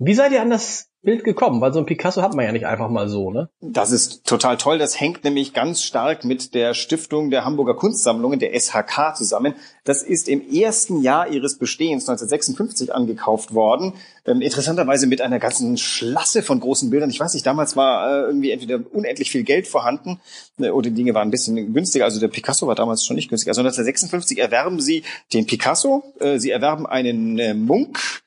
Wie 0.01 0.15
seid 0.15 0.31
ihr 0.31 0.41
an 0.41 0.51
das 0.51 0.91
Bild 1.03 1.25
gekommen? 1.25 1.61
Weil 1.61 1.73
so 1.73 1.81
ein 1.81 1.87
Picasso 1.87 2.23
hat 2.23 2.35
man 2.35 2.45
ja 2.45 2.53
nicht 2.53 2.67
einfach 2.67 2.89
mal 2.89 3.09
so, 3.09 3.33
ne? 3.33 3.51
Das 3.61 3.91
ist 3.91 4.25
total 4.25 4.57
toll. 4.57 4.79
Das 4.79 5.01
hängt 5.01 5.25
nämlich 5.25 5.55
ganz 5.55 5.83
stark 5.83 6.25
mit 6.25 6.55
der 6.55 6.73
Stiftung 6.75 7.31
der 7.31 7.45
Hamburger 7.45 7.75
Kunstsammlungen, 7.75 8.39
der 8.39 8.53
SHK, 8.59 9.17
zusammen. 9.17 9.55
Das 9.83 10.05
ist 10.05 10.29
im 10.29 10.41
ersten 10.53 11.03
Jahr 11.03 11.29
ihres 11.29 11.59
Bestehens 11.59 12.09
1956 12.09 12.95
angekauft 12.95 13.55
worden. 13.55 13.95
Ähm, 14.25 14.41
interessanterweise 14.41 15.09
mit 15.09 15.21
einer 15.21 15.41
ganzen 15.41 15.79
Schlasse 15.79 16.45
von 16.45 16.61
großen 16.61 16.91
Bildern. 16.91 17.11
Ich 17.11 17.19
weiß 17.19 17.35
nicht, 17.35 17.47
damals 17.47 17.75
war 17.75 18.09
äh, 18.09 18.27
irgendwie 18.27 18.53
entweder 18.53 18.79
unendlich 18.93 19.33
viel 19.33 19.43
Geld 19.43 19.67
vorhanden 19.67 20.21
äh, 20.61 20.71
oder 20.71 20.91
die 20.91 20.95
Dinge 20.95 21.15
waren 21.15 21.27
ein 21.27 21.33
bisschen 21.33 21.75
günstiger. 21.75 22.05
Also 22.05 22.21
der 22.21 22.29
Picasso 22.29 22.69
war 22.69 22.77
damals 22.77 23.05
schon 23.05 23.17
nicht 23.17 23.31
günstig. 23.31 23.49
Also 23.49 23.63
1956 23.63 24.39
erwerben 24.39 24.81
sie 24.81 25.03
den 25.33 25.47
Picasso, 25.47 26.05
äh, 26.21 26.39
sie 26.39 26.51
erwerben 26.51 26.87
einen 26.87 27.39
äh, 27.41 27.55
Munk, 27.55 28.23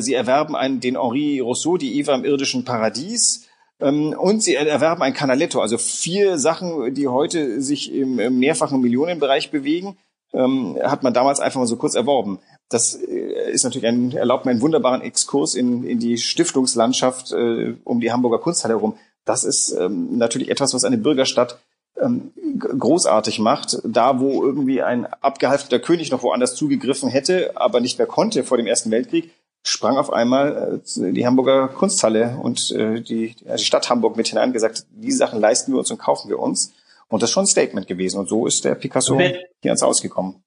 sie 0.00 0.14
erwerben 0.14 0.54
einen, 0.54 0.80
den 0.80 1.00
Henri 1.00 1.40
Rousseau, 1.40 1.76
die 1.76 1.98
Eva 1.98 2.14
im 2.14 2.24
irdischen 2.24 2.64
Paradies. 2.64 3.48
Ähm, 3.82 4.14
und 4.16 4.42
sie 4.42 4.54
erwerben 4.54 5.02
ein 5.02 5.12
Canaletto, 5.12 5.60
also 5.60 5.76
vier 5.76 6.38
Sachen, 6.38 6.94
die 6.94 7.08
heute 7.08 7.60
sich 7.60 7.92
im, 7.92 8.18
im 8.18 8.38
mehrfachen 8.38 8.80
Millionenbereich 8.80 9.50
bewegen, 9.50 9.96
ähm, 10.32 10.78
hat 10.82 11.02
man 11.02 11.12
damals 11.12 11.40
einfach 11.40 11.60
mal 11.60 11.66
so 11.66 11.76
kurz 11.76 11.94
erworben. 11.94 12.38
Das 12.68 12.94
äh, 12.94 13.50
ist 13.50 13.64
natürlich 13.64 13.86
ein, 13.86 14.12
erlaubt 14.12 14.44
mir 14.44 14.52
einen 14.52 14.62
wunderbaren 14.62 15.02
Exkurs 15.02 15.54
in, 15.54 15.84
in 15.84 15.98
die 15.98 16.16
Stiftungslandschaft 16.16 17.32
äh, 17.32 17.74
um 17.84 18.00
die 18.00 18.12
Hamburger 18.12 18.38
Kunsthalle 18.38 18.74
herum. 18.74 18.96
Das 19.24 19.44
ist 19.44 19.72
ähm, 19.72 20.16
natürlich 20.16 20.50
etwas, 20.50 20.74
was 20.74 20.84
eine 20.84 20.98
Bürgerstadt 20.98 21.58
ähm, 22.00 22.32
großartig 22.58 23.40
macht. 23.40 23.78
Da, 23.84 24.20
wo 24.20 24.42
irgendwie 24.42 24.82
ein 24.82 25.06
abgehalfterter 25.06 25.84
König 25.84 26.10
noch 26.10 26.22
woanders 26.22 26.54
zugegriffen 26.54 27.08
hätte, 27.08 27.52
aber 27.56 27.80
nicht 27.80 27.98
mehr 27.98 28.06
konnte 28.06 28.44
vor 28.44 28.56
dem 28.56 28.66
Ersten 28.66 28.90
Weltkrieg, 28.90 29.30
sprang 29.62 29.96
auf 29.96 30.12
einmal 30.12 30.80
äh, 30.96 31.12
die 31.12 31.26
Hamburger 31.26 31.68
Kunsthalle 31.68 32.36
und 32.40 32.70
äh, 32.72 33.00
die, 33.00 33.34
die 33.34 33.58
Stadt 33.58 33.88
Hamburg 33.90 34.16
mit 34.16 34.28
hinein 34.28 34.52
gesagt, 34.52 34.86
diese 34.90 35.18
Sachen 35.18 35.40
leisten 35.40 35.72
wir 35.72 35.78
uns 35.78 35.90
und 35.90 35.98
kaufen 35.98 36.28
wir 36.28 36.38
uns. 36.38 36.72
Und 37.08 37.22
das 37.22 37.30
ist 37.30 37.34
schon 37.34 37.44
ein 37.44 37.48
Statement 37.48 37.86
gewesen. 37.86 38.18
Und 38.18 38.28
so 38.28 38.46
ist 38.46 38.64
der 38.64 38.74
Picasso 38.74 39.18
wenn, 39.18 39.34
hier 39.60 39.70
ans 39.70 39.82
Ausgekommen. 39.82 40.42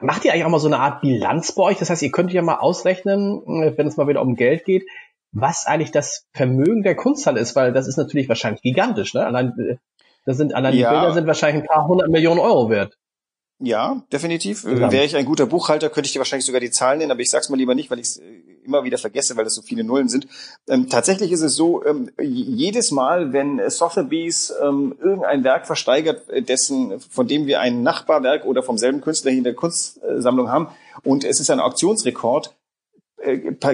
Macht 0.00 0.24
ihr 0.24 0.32
eigentlich 0.32 0.44
auch 0.44 0.50
mal 0.50 0.58
so 0.58 0.66
eine 0.66 0.80
Art 0.80 1.00
Bilanz 1.00 1.52
bei 1.52 1.62
euch? 1.62 1.78
Das 1.78 1.90
heißt, 1.90 2.02
ihr 2.02 2.10
könnt 2.10 2.32
ja 2.32 2.42
mal 2.42 2.56
ausrechnen, 2.56 3.42
äh, 3.62 3.76
wenn 3.76 3.86
es 3.86 3.96
mal 3.96 4.08
wieder 4.08 4.22
um 4.22 4.34
Geld 4.34 4.64
geht, 4.64 4.84
was 5.32 5.66
eigentlich 5.66 5.92
das 5.92 6.26
Vermögen 6.32 6.82
der 6.82 6.96
Kunsthalle 6.96 7.40
ist, 7.40 7.54
weil 7.54 7.72
das 7.72 7.86
ist 7.86 7.96
natürlich 7.96 8.28
wahrscheinlich 8.28 8.62
gigantisch. 8.62 9.14
Ne? 9.14 9.24
Allein, 9.24 9.52
äh, 9.58 9.76
das 10.26 10.36
sind, 10.36 10.54
allein 10.54 10.74
ja. 10.74 10.90
die 10.90 10.96
Bilder 10.96 11.14
sind 11.14 11.26
wahrscheinlich 11.26 11.62
ein 11.62 11.68
paar 11.68 11.86
hundert 11.86 12.08
Millionen 12.08 12.40
Euro 12.40 12.68
wert. 12.68 12.96
Ja, 13.62 14.02
definitiv. 14.10 14.64
Ja. 14.64 14.90
Wäre 14.90 15.04
ich 15.04 15.16
ein 15.16 15.26
guter 15.26 15.44
Buchhalter, 15.44 15.90
könnte 15.90 16.06
ich 16.06 16.14
dir 16.14 16.18
wahrscheinlich 16.18 16.46
sogar 16.46 16.60
die 16.60 16.70
Zahlen 16.70 16.98
nennen, 16.98 17.10
aber 17.10 17.20
ich 17.20 17.30
sag's 17.30 17.50
mal 17.50 17.56
lieber 17.56 17.74
nicht, 17.74 17.90
weil 17.90 17.98
ich 17.98 18.06
es 18.06 18.16
äh, 18.16 18.22
immer 18.64 18.84
wieder 18.84 18.96
vergesse, 18.96 19.36
weil 19.36 19.44
das 19.44 19.54
so 19.54 19.62
viele 19.62 19.84
Nullen 19.84 20.08
sind. 20.08 20.26
Ähm, 20.66 20.88
tatsächlich 20.88 21.30
ist 21.30 21.42
es 21.42 21.56
so, 21.56 21.84
ähm, 21.84 22.10
jedes 22.18 22.90
Mal, 22.90 23.34
wenn 23.34 23.60
Sotheby's 23.68 24.52
ähm, 24.62 24.96
irgendein 24.98 25.44
Werk 25.44 25.66
versteigert, 25.66 26.28
äh, 26.30 26.42
dessen, 26.42 27.00
von 27.00 27.28
dem 27.28 27.46
wir 27.46 27.60
ein 27.60 27.82
Nachbarwerk 27.82 28.46
oder 28.46 28.62
vom 28.62 28.78
selben 28.78 29.02
Künstler 29.02 29.30
hier 29.30 29.38
in 29.38 29.44
der 29.44 29.54
Kunstsammlung 29.54 30.50
haben, 30.50 30.68
und 31.02 31.24
es 31.24 31.40
ist 31.40 31.50
ein 31.50 31.60
Auktionsrekord, 31.60 32.48
äh, 32.48 32.59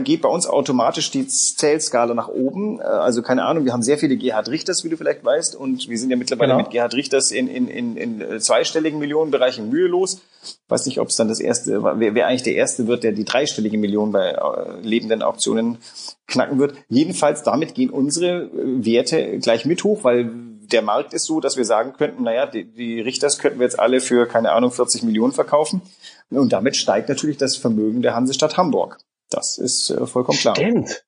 geht 0.02 0.22
bei 0.22 0.28
uns 0.28 0.46
automatisch 0.46 1.10
die 1.10 1.26
Zählskala 1.26 2.14
nach 2.14 2.28
oben. 2.28 2.80
Äh, 2.80 2.84
also 2.84 3.22
keine 3.22 3.44
Ahnung, 3.44 3.64
wir 3.64 3.72
haben 3.72 3.82
sehr 3.82 3.98
viele 3.98 4.16
Gerhard 4.16 4.48
Richters, 4.48 4.84
wie 4.84 4.88
du 4.88 4.96
vielleicht 4.96 5.24
weißt, 5.24 5.54
und 5.54 5.88
wir 5.88 5.98
sind 5.98 6.10
ja 6.10 6.16
mittlerweile 6.16 6.52
genau. 6.52 6.62
mit 6.62 6.70
Gerhard 6.70 6.94
Richters 6.94 7.30
in, 7.30 7.48
in, 7.48 7.68
in, 7.68 7.96
in 7.96 8.20
äh, 8.20 8.40
zweistelligen 8.40 8.98
Millionenbereichen 8.98 9.68
mühelos. 9.68 10.20
Weiß 10.68 10.86
nicht, 10.86 11.00
ob 11.00 11.08
es 11.08 11.16
dann 11.16 11.28
das 11.28 11.40
erste, 11.40 11.82
wer, 11.82 12.14
wer 12.14 12.26
eigentlich 12.26 12.42
der 12.42 12.56
erste 12.56 12.86
wird, 12.86 13.04
der 13.04 13.12
die 13.12 13.24
dreistellige 13.24 13.78
Million 13.78 14.12
bei 14.12 14.30
äh, 14.30 14.80
lebenden 14.80 15.22
Auktionen 15.22 15.78
knacken 16.26 16.58
wird. 16.58 16.74
Jedenfalls 16.88 17.42
damit 17.42 17.74
gehen 17.74 17.90
unsere 17.90 18.50
Werte 18.52 19.38
gleich 19.38 19.64
mit 19.64 19.84
hoch, 19.84 20.02
weil 20.02 20.30
der 20.72 20.82
Markt 20.82 21.14
ist 21.14 21.26
so, 21.26 21.40
dass 21.40 21.56
wir 21.56 21.64
sagen 21.64 21.92
könnten, 21.92 22.24
naja, 22.24 22.46
die, 22.46 22.64
die 22.64 23.00
Richters 23.00 23.38
könnten 23.38 23.60
wir 23.60 23.66
jetzt 23.66 23.78
alle 23.78 24.00
für, 24.00 24.26
keine 24.26 24.52
Ahnung, 24.52 24.72
40 24.72 25.04
Millionen 25.04 25.32
verkaufen. 25.32 25.82
Und 26.30 26.52
damit 26.52 26.74
steigt 26.76 27.08
natürlich 27.08 27.36
das 27.36 27.56
Vermögen 27.56 28.02
der 28.02 28.16
Hansestadt 28.16 28.56
Hamburg. 28.56 28.98
Das 29.30 29.58
ist 29.58 29.90
äh, 29.90 30.06
vollkommen 30.06 30.38
klar. 30.38 30.56
Stimmt. 30.56 31.04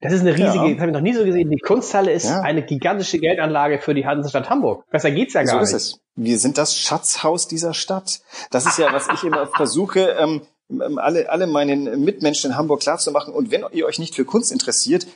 Das 0.00 0.12
ist 0.12 0.22
eine 0.22 0.32
riesige, 0.32 0.64
ja. 0.64 0.70
das 0.70 0.80
habe 0.80 0.90
ich 0.90 0.94
noch 0.94 1.00
nie 1.00 1.14
so 1.14 1.24
gesehen. 1.24 1.48
Die 1.48 1.58
Kunsthalle 1.58 2.12
ist 2.12 2.24
ja. 2.24 2.40
eine 2.40 2.64
gigantische 2.64 3.20
Geldanlage 3.20 3.78
für 3.78 3.94
die 3.94 4.04
Hansestadt 4.04 4.50
Hamburg. 4.50 4.84
Besser 4.90 5.12
geht's 5.12 5.34
ja 5.34 5.44
gar 5.44 5.54
so 5.54 5.60
nicht. 5.60 5.70
So 5.70 5.76
ist 5.76 5.82
es. 5.82 6.00
Wir 6.16 6.38
sind 6.40 6.58
das 6.58 6.76
Schatzhaus 6.76 7.46
dieser 7.46 7.72
Stadt. 7.72 8.20
Das 8.50 8.66
ist 8.66 8.78
ja, 8.78 8.92
was 8.92 9.06
ich 9.14 9.22
immer 9.22 9.46
versuche, 9.56 10.16
ähm, 10.18 10.42
ähm, 10.70 10.98
alle, 10.98 11.30
alle 11.30 11.46
meinen 11.46 12.04
Mitmenschen 12.04 12.50
in 12.50 12.56
Hamburg 12.56 12.80
klarzumachen. 12.80 13.32
Und 13.32 13.52
wenn 13.52 13.64
ihr 13.70 13.86
euch 13.86 14.00
nicht 14.00 14.16
für 14.16 14.24
Kunst 14.24 14.50
interessiert, 14.50 15.06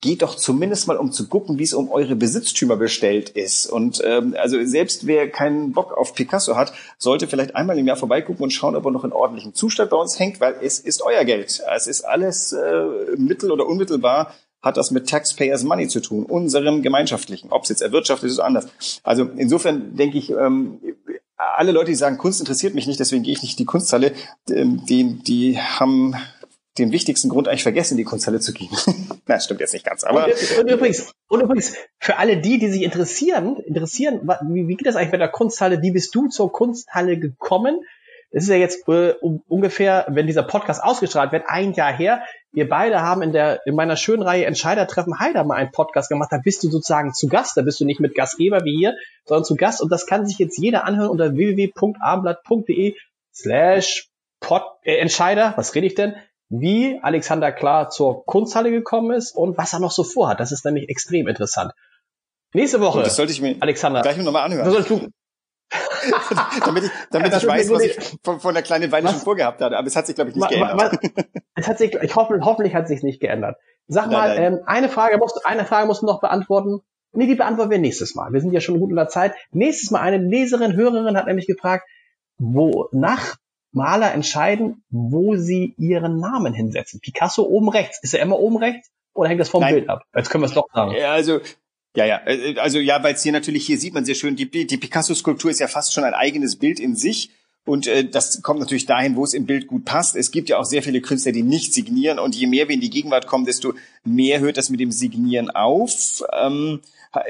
geht 0.00 0.22
doch 0.22 0.36
zumindest 0.36 0.88
mal 0.88 0.96
um 0.96 1.10
zu 1.10 1.28
gucken, 1.28 1.58
wie 1.58 1.62
es 1.62 1.72
um 1.72 1.90
eure 1.90 2.16
Besitztümer 2.16 2.76
bestellt 2.76 3.30
ist. 3.30 3.66
Und 3.66 4.02
ähm, 4.04 4.34
also 4.38 4.62
selbst 4.64 5.06
wer 5.06 5.30
keinen 5.30 5.72
Bock 5.72 5.96
auf 5.96 6.14
Picasso 6.14 6.56
hat, 6.56 6.72
sollte 6.98 7.26
vielleicht 7.26 7.56
einmal 7.56 7.78
im 7.78 7.86
Jahr 7.86 7.96
vorbeigucken 7.96 8.42
und 8.42 8.52
schauen, 8.52 8.76
ob 8.76 8.84
er 8.84 8.90
noch 8.90 9.04
in 9.04 9.12
ordentlichem 9.12 9.54
Zustand 9.54 9.90
bei 9.90 9.96
uns 9.96 10.18
hängt, 10.18 10.40
weil 10.40 10.56
es 10.62 10.78
ist 10.78 11.02
euer 11.02 11.24
Geld. 11.24 11.62
Es 11.74 11.86
ist 11.86 12.02
alles 12.02 12.52
äh, 12.52 12.84
mittel- 13.16 13.50
oder 13.50 13.66
unmittelbar 13.66 14.34
hat 14.62 14.76
das 14.76 14.90
mit 14.90 15.08
Taxpayers 15.08 15.64
Money 15.64 15.86
zu 15.86 16.00
tun, 16.00 16.24
unserem 16.24 16.82
gemeinschaftlichen, 16.82 17.52
ob 17.52 17.62
es 17.62 17.68
jetzt 17.68 17.82
erwirtschaftet 17.82 18.30
ist 18.30 18.38
oder 18.38 18.46
anders. 18.46 18.68
Also 19.04 19.28
insofern 19.36 19.96
denke 19.96 20.18
ich, 20.18 20.30
ähm, 20.30 20.80
alle 21.36 21.72
Leute, 21.72 21.90
die 21.90 21.96
sagen, 21.96 22.18
Kunst 22.18 22.40
interessiert 22.40 22.74
mich 22.74 22.86
nicht, 22.86 22.98
deswegen 22.98 23.22
gehe 23.22 23.32
ich 23.32 23.42
nicht 23.42 23.52
in 23.52 23.58
die 23.58 23.64
Kunsthalle, 23.64 24.12
ähm, 24.50 24.84
die, 24.86 25.18
die 25.22 25.58
haben 25.58 26.16
den 26.78 26.92
wichtigsten 26.92 27.28
Grund 27.28 27.48
eigentlich 27.48 27.62
vergessen, 27.62 27.96
die 27.96 28.04
Kunsthalle 28.04 28.40
zu 28.40 28.52
gehen. 28.52 28.70
Na, 29.26 29.40
stimmt 29.40 29.60
jetzt 29.60 29.72
nicht 29.72 29.84
ganz, 29.84 30.04
aber. 30.04 30.26
Und, 30.26 30.58
und, 30.60 30.70
übrigens, 30.70 31.12
und 31.28 31.42
übrigens, 31.42 31.74
für 31.98 32.18
alle 32.18 32.40
die, 32.40 32.58
die 32.58 32.68
sich 32.68 32.82
interessieren, 32.82 33.56
interessieren, 33.56 34.28
wie, 34.48 34.68
wie 34.68 34.74
geht 34.74 34.86
das 34.86 34.96
eigentlich 34.96 35.12
mit 35.12 35.20
der 35.20 35.28
Kunsthalle? 35.28 35.82
Wie 35.82 35.92
bist 35.92 36.14
du 36.14 36.28
zur 36.28 36.52
Kunsthalle 36.52 37.18
gekommen? 37.18 37.80
Das 38.32 38.44
ist 38.44 38.50
ja 38.50 38.56
jetzt 38.56 38.88
äh, 38.88 39.14
um, 39.20 39.42
ungefähr, 39.46 40.06
wenn 40.08 40.26
dieser 40.26 40.42
Podcast 40.42 40.82
ausgestrahlt 40.82 41.32
wird, 41.32 41.44
ein 41.46 41.72
Jahr 41.72 41.92
her. 41.92 42.22
Wir 42.52 42.68
beide 42.68 43.00
haben 43.00 43.22
in 43.22 43.32
der 43.32 43.64
in 43.66 43.74
meiner 43.74 43.96
schönen 43.96 44.22
Reihe 44.22 44.46
Entscheidertreffen 44.46 45.18
Heider 45.18 45.44
mal 45.44 45.54
einen 45.54 45.70
Podcast 45.70 46.08
gemacht. 46.08 46.30
Da 46.32 46.38
bist 46.38 46.62
du 46.62 46.68
sozusagen 46.68 47.14
zu 47.14 47.28
Gast. 47.28 47.56
Da 47.56 47.62
bist 47.62 47.80
du 47.80 47.84
nicht 47.84 48.00
mit 48.00 48.14
Gastgeber 48.14 48.64
wie 48.64 48.76
hier, 48.76 48.94
sondern 49.24 49.44
zu 49.44 49.54
Gast. 49.54 49.80
Und 49.80 49.90
das 49.92 50.06
kann 50.06 50.26
sich 50.26 50.38
jetzt 50.38 50.58
jeder 50.58 50.84
anhören 50.84 51.10
unter 51.10 51.34
www.abendblatt.de 51.34 52.96
slash 53.32 54.08
äh, 54.84 54.96
Entscheider. 54.96 55.54
Was 55.56 55.74
rede 55.74 55.86
ich 55.86 55.94
denn? 55.94 56.14
Wie 56.48 56.98
Alexander 57.02 57.52
Klar 57.52 57.90
zur 57.90 58.24
Kunsthalle 58.24 58.70
gekommen 58.70 59.16
ist 59.16 59.34
und 59.34 59.58
was 59.58 59.72
er 59.72 59.80
noch 59.80 59.90
so 59.90 60.04
vorhat. 60.04 60.40
Das 60.40 60.52
ist 60.52 60.64
nämlich 60.64 60.88
extrem 60.88 61.28
interessant. 61.28 61.72
Nächste 62.52 62.80
Woche. 62.80 63.02
Das 63.02 63.16
sollte 63.16 63.32
ich 63.32 63.40
mir 63.40 63.56
Alexander, 63.60 64.02
gleich 64.02 64.16
nochmal 64.18 64.44
anhören. 64.44 64.72
Was 64.72 64.86
du? 64.86 65.08
damit 66.64 66.84
ich, 66.84 66.90
damit 67.10 67.34
ich 67.34 67.46
weiß, 67.46 67.70
was 67.70 67.82
ich 67.82 68.18
von, 68.22 68.38
von 68.38 68.54
der 68.54 68.62
kleinen 68.62 68.92
Weile 68.92 69.06
was? 69.06 69.12
schon 69.12 69.20
vorgehabt 69.22 69.60
hatte. 69.60 69.76
Aber 69.76 69.86
es 69.86 69.96
hat 69.96 70.06
sich, 70.06 70.14
glaube 70.14 70.30
ich, 70.30 70.36
nicht 70.36 70.48
geändert. 70.48 70.98
Was, 71.02 71.12
es 71.56 71.68
hat 71.68 71.78
sich, 71.78 71.94
ich 71.94 72.14
hoffe, 72.14 72.38
hoffentlich 72.42 72.74
hat 72.74 72.86
sich 72.86 73.02
nicht 73.02 73.20
geändert. 73.20 73.56
Sag 73.88 74.10
mal, 74.10 74.28
nein, 74.28 74.42
nein. 74.42 74.52
Ähm, 74.54 74.60
eine 74.66 74.88
Frage 74.88 75.18
musst, 75.18 75.44
eine 75.44 75.64
Frage 75.64 75.86
musst 75.86 76.02
du 76.02 76.06
noch 76.06 76.20
beantworten. 76.20 76.80
Nee, 77.12 77.26
die 77.26 77.34
beantworten 77.34 77.70
wir 77.70 77.78
nächstes 77.78 78.14
Mal. 78.14 78.32
Wir 78.32 78.40
sind 78.40 78.52
ja 78.52 78.60
schon 78.60 78.78
gut 78.78 78.90
in 78.90 78.96
der 78.96 79.08
Zeit. 79.08 79.34
Nächstes 79.50 79.90
Mal 79.90 80.00
eine 80.00 80.18
Leserin, 80.18 80.76
Hörerin 80.76 81.16
hat 81.16 81.26
nämlich 81.26 81.46
gefragt, 81.46 81.88
wonach 82.38 83.36
Maler 83.76 84.12
entscheiden, 84.12 84.82
wo 84.90 85.36
sie 85.36 85.74
ihren 85.76 86.18
Namen 86.18 86.54
hinsetzen. 86.54 87.00
Picasso 87.00 87.42
oben 87.42 87.68
rechts. 87.68 88.02
Ist 88.02 88.14
er 88.14 88.20
immer 88.20 88.38
oben 88.38 88.56
rechts 88.56 88.90
oder 89.12 89.28
hängt 89.28 89.40
das 89.40 89.50
vom 89.50 89.60
Nein. 89.60 89.74
Bild 89.74 89.88
ab? 89.88 90.02
Jetzt 90.14 90.30
können 90.30 90.42
wir 90.42 90.48
es 90.48 90.54
doch 90.54 90.66
sagen. 90.72 90.92
Ja, 90.98 91.12
also 91.12 91.40
ja, 91.94 92.04
ja, 92.04 92.20
also 92.60 92.78
ja, 92.78 93.02
weil 93.02 93.14
es 93.14 93.22
hier 93.22 93.32
natürlich, 93.32 93.66
hier 93.66 93.78
sieht 93.78 93.94
man 93.94 94.04
sehr 94.04 94.14
schön, 94.14 94.36
die, 94.36 94.50
die 94.50 94.76
Picasso-Skulptur 94.76 95.50
ist 95.50 95.60
ja 95.60 95.68
fast 95.68 95.94
schon 95.94 96.04
ein 96.04 96.14
eigenes 96.14 96.56
Bild 96.56 96.80
in 96.80 96.96
sich. 96.96 97.30
Und 97.64 97.86
äh, 97.86 98.04
das 98.04 98.42
kommt 98.42 98.60
natürlich 98.60 98.86
dahin, 98.86 99.16
wo 99.16 99.24
es 99.24 99.34
im 99.34 99.44
Bild 99.44 99.66
gut 99.66 99.84
passt. 99.84 100.14
Es 100.14 100.30
gibt 100.30 100.48
ja 100.48 100.58
auch 100.58 100.64
sehr 100.64 100.82
viele 100.82 101.00
Künstler, 101.00 101.32
die 101.32 101.42
nicht 101.42 101.74
signieren. 101.74 102.18
Und 102.18 102.36
je 102.36 102.46
mehr 102.46 102.68
wir 102.68 102.74
in 102.74 102.80
die 102.80 102.90
Gegenwart 102.90 103.26
kommen, 103.26 103.44
desto 103.44 103.74
mehr 104.04 104.40
hört 104.40 104.56
das 104.56 104.70
mit 104.70 104.78
dem 104.78 104.92
Signieren 104.92 105.50
auf. 105.50 106.22
Ähm, 106.32 106.80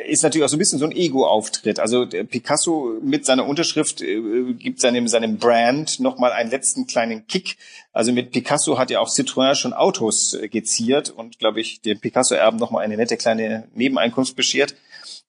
ist 0.07 0.23
natürlich 0.23 0.45
auch 0.45 0.49
so 0.49 0.57
ein 0.57 0.59
bisschen 0.59 0.79
so 0.79 0.87
ein 0.87 0.93
Ego-Auftritt. 0.93 1.81
Also 1.81 2.07
Picasso 2.07 2.99
mit 3.03 3.25
seiner 3.27 3.47
Unterschrift 3.47 4.01
äh, 4.01 4.53
gibt 4.55 4.81
seinem, 4.81 5.09
seinem 5.09 5.39
Brand 5.39 6.01
nochmal 6.01 6.33
einen 6.33 6.51
letzten 6.51 6.87
kleinen 6.87 7.27
Kick. 7.27 7.57
Also 7.93 8.13
mit 8.13 8.31
Picasso 8.31 8.79
hat 8.79 8.91
ja 8.91 9.01
auch 9.01 9.09
Citroën 9.09 9.55
schon 9.55 9.73
Autos 9.73 10.35
äh, 10.35 10.49
geziert 10.49 11.11
und, 11.11 11.39
glaube 11.39 11.61
ich, 11.61 11.81
dem 11.81 11.99
Picasso-Erben 11.99 12.59
nochmal 12.59 12.85
eine 12.85 12.97
nette 12.97 13.17
kleine 13.17 13.69
Nebeneinkunft 13.75 14.37
beschert. 14.37 14.75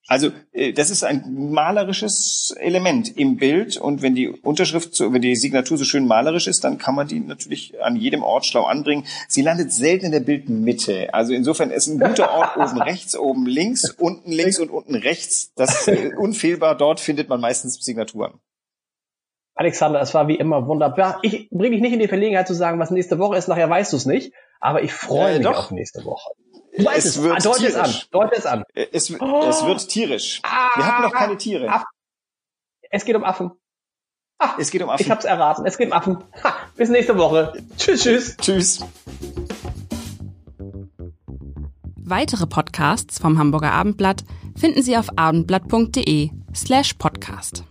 Also 0.08 0.32
äh, 0.54 0.72
das 0.72 0.89
ist 0.89 1.04
ein 1.04 1.52
malerisches 1.52 2.56
Element 2.58 3.17
im 3.17 3.36
Bild 3.36 3.76
und 3.76 4.02
wenn 4.02 4.15
die 4.15 4.30
Unterschrift, 4.30 4.96
so, 4.96 5.12
wenn 5.12 5.22
die 5.22 5.36
Signatur 5.36 5.78
so 5.78 5.84
schön 5.84 6.08
malerisch 6.08 6.48
ist, 6.48 6.63
dann 6.63 6.78
kann 6.78 6.96
man 6.96 7.10
die 7.10 7.20
natürlich 7.20 7.82
an 7.84 7.98
jedem 7.98 8.24
Ort 8.24 8.46
schlau 8.46 8.63
anbringen. 8.63 9.06
Sie 9.28 9.41
landet 9.41 9.74
selten 9.74 10.08
in 10.08 10.12
der 10.13 10.22
Bildmitte. 10.22 11.13
Also 11.13 11.34
insofern 11.34 11.72
ist 11.72 11.88
ein 11.88 12.00
guter 12.00 12.32
Ort 12.32 12.56
oben 12.58 12.82
rechts, 12.82 13.17
oben 13.17 13.46
links, 13.46 13.91
unten 13.91 14.32
links 14.32 14.60
und 14.60 14.70
unten 14.70 14.96
rechts. 14.96 15.52
Das 15.56 15.82
ist 15.82 15.88
äh, 15.89 16.12
unfehlbar. 16.15 16.76
Dort 16.78 17.02
findet 17.02 17.28
man 17.28 17.41
meistens 17.41 17.84
Signaturen. 17.84 18.39
Alexander, 19.56 20.00
es 20.00 20.13
war 20.13 20.28
wie 20.30 20.36
immer 20.36 20.67
wunderbar. 20.67 21.20
Ich 21.24 21.50
bringe 21.50 21.72
dich 21.72 21.82
nicht 21.82 21.93
in 21.93 22.00
die 22.00 22.08
Verlegenheit 22.08 22.48
zu 22.48 22.54
sagen, 22.54 22.80
was 22.80 22.91
nächste 22.91 23.20
Woche 23.20 23.38
ist. 23.38 23.48
Nachher 23.50 23.70
weißt 23.70 23.91
du 23.91 23.98
es 23.98 24.06
nicht. 24.06 24.32
Aber 24.60 24.84
ich 24.84 24.93
freue 24.93 25.34
äh, 25.34 25.38
mich 25.39 25.48
doch. 25.48 25.65
auf 25.65 25.72
nächste 25.72 26.06
Woche. 26.06 26.32
Du 26.78 26.86
weißt 26.86 27.06
es, 27.06 27.18
es 27.18 27.24
wird 27.24 27.36
ah, 27.36 27.40
deut 27.40 27.63
es 27.63 27.76
an. 27.76 27.96
Deut 28.12 28.34
es 28.34 28.46
an. 28.46 28.63
Es, 28.74 29.20
oh. 29.20 29.46
es 29.50 29.66
wird 29.66 29.88
tierisch. 29.88 30.42
Ah, 30.44 30.70
Wir 30.76 30.86
hatten 30.86 31.04
noch 31.04 31.13
keine 31.13 31.38
Tiere. 31.38 31.70
Aff. 31.70 31.84
Es 32.90 33.04
geht 33.04 33.16
um 33.16 33.24
Affen. 33.24 33.52
Ah, 34.40 34.54
es 34.60 34.70
geht 34.70 34.84
um 34.84 34.90
Affen. 34.90 35.04
Ich 35.04 35.10
hab's 35.10 35.26
erraten. 35.26 35.66
Es 35.66 35.78
geht 35.78 35.88
um 35.88 35.94
Affen. 35.94 36.24
Ha, 36.44 36.54
bis 36.76 36.90
nächste 36.90 37.18
Woche. 37.18 37.54
Tschüss, 37.78 38.04
tschüss. 38.04 38.38
Tschüss. 38.38 38.86
Weitere 41.96 42.48
Podcasts 42.48 43.20
vom 43.20 43.38
Hamburger 43.38 43.74
Abendblatt 43.74 44.24
finden 44.56 44.82
Sie 44.82 44.96
auf 44.96 45.18
abendblatt.de 45.18 46.30
slash 46.56 46.94
podcast. 46.94 47.66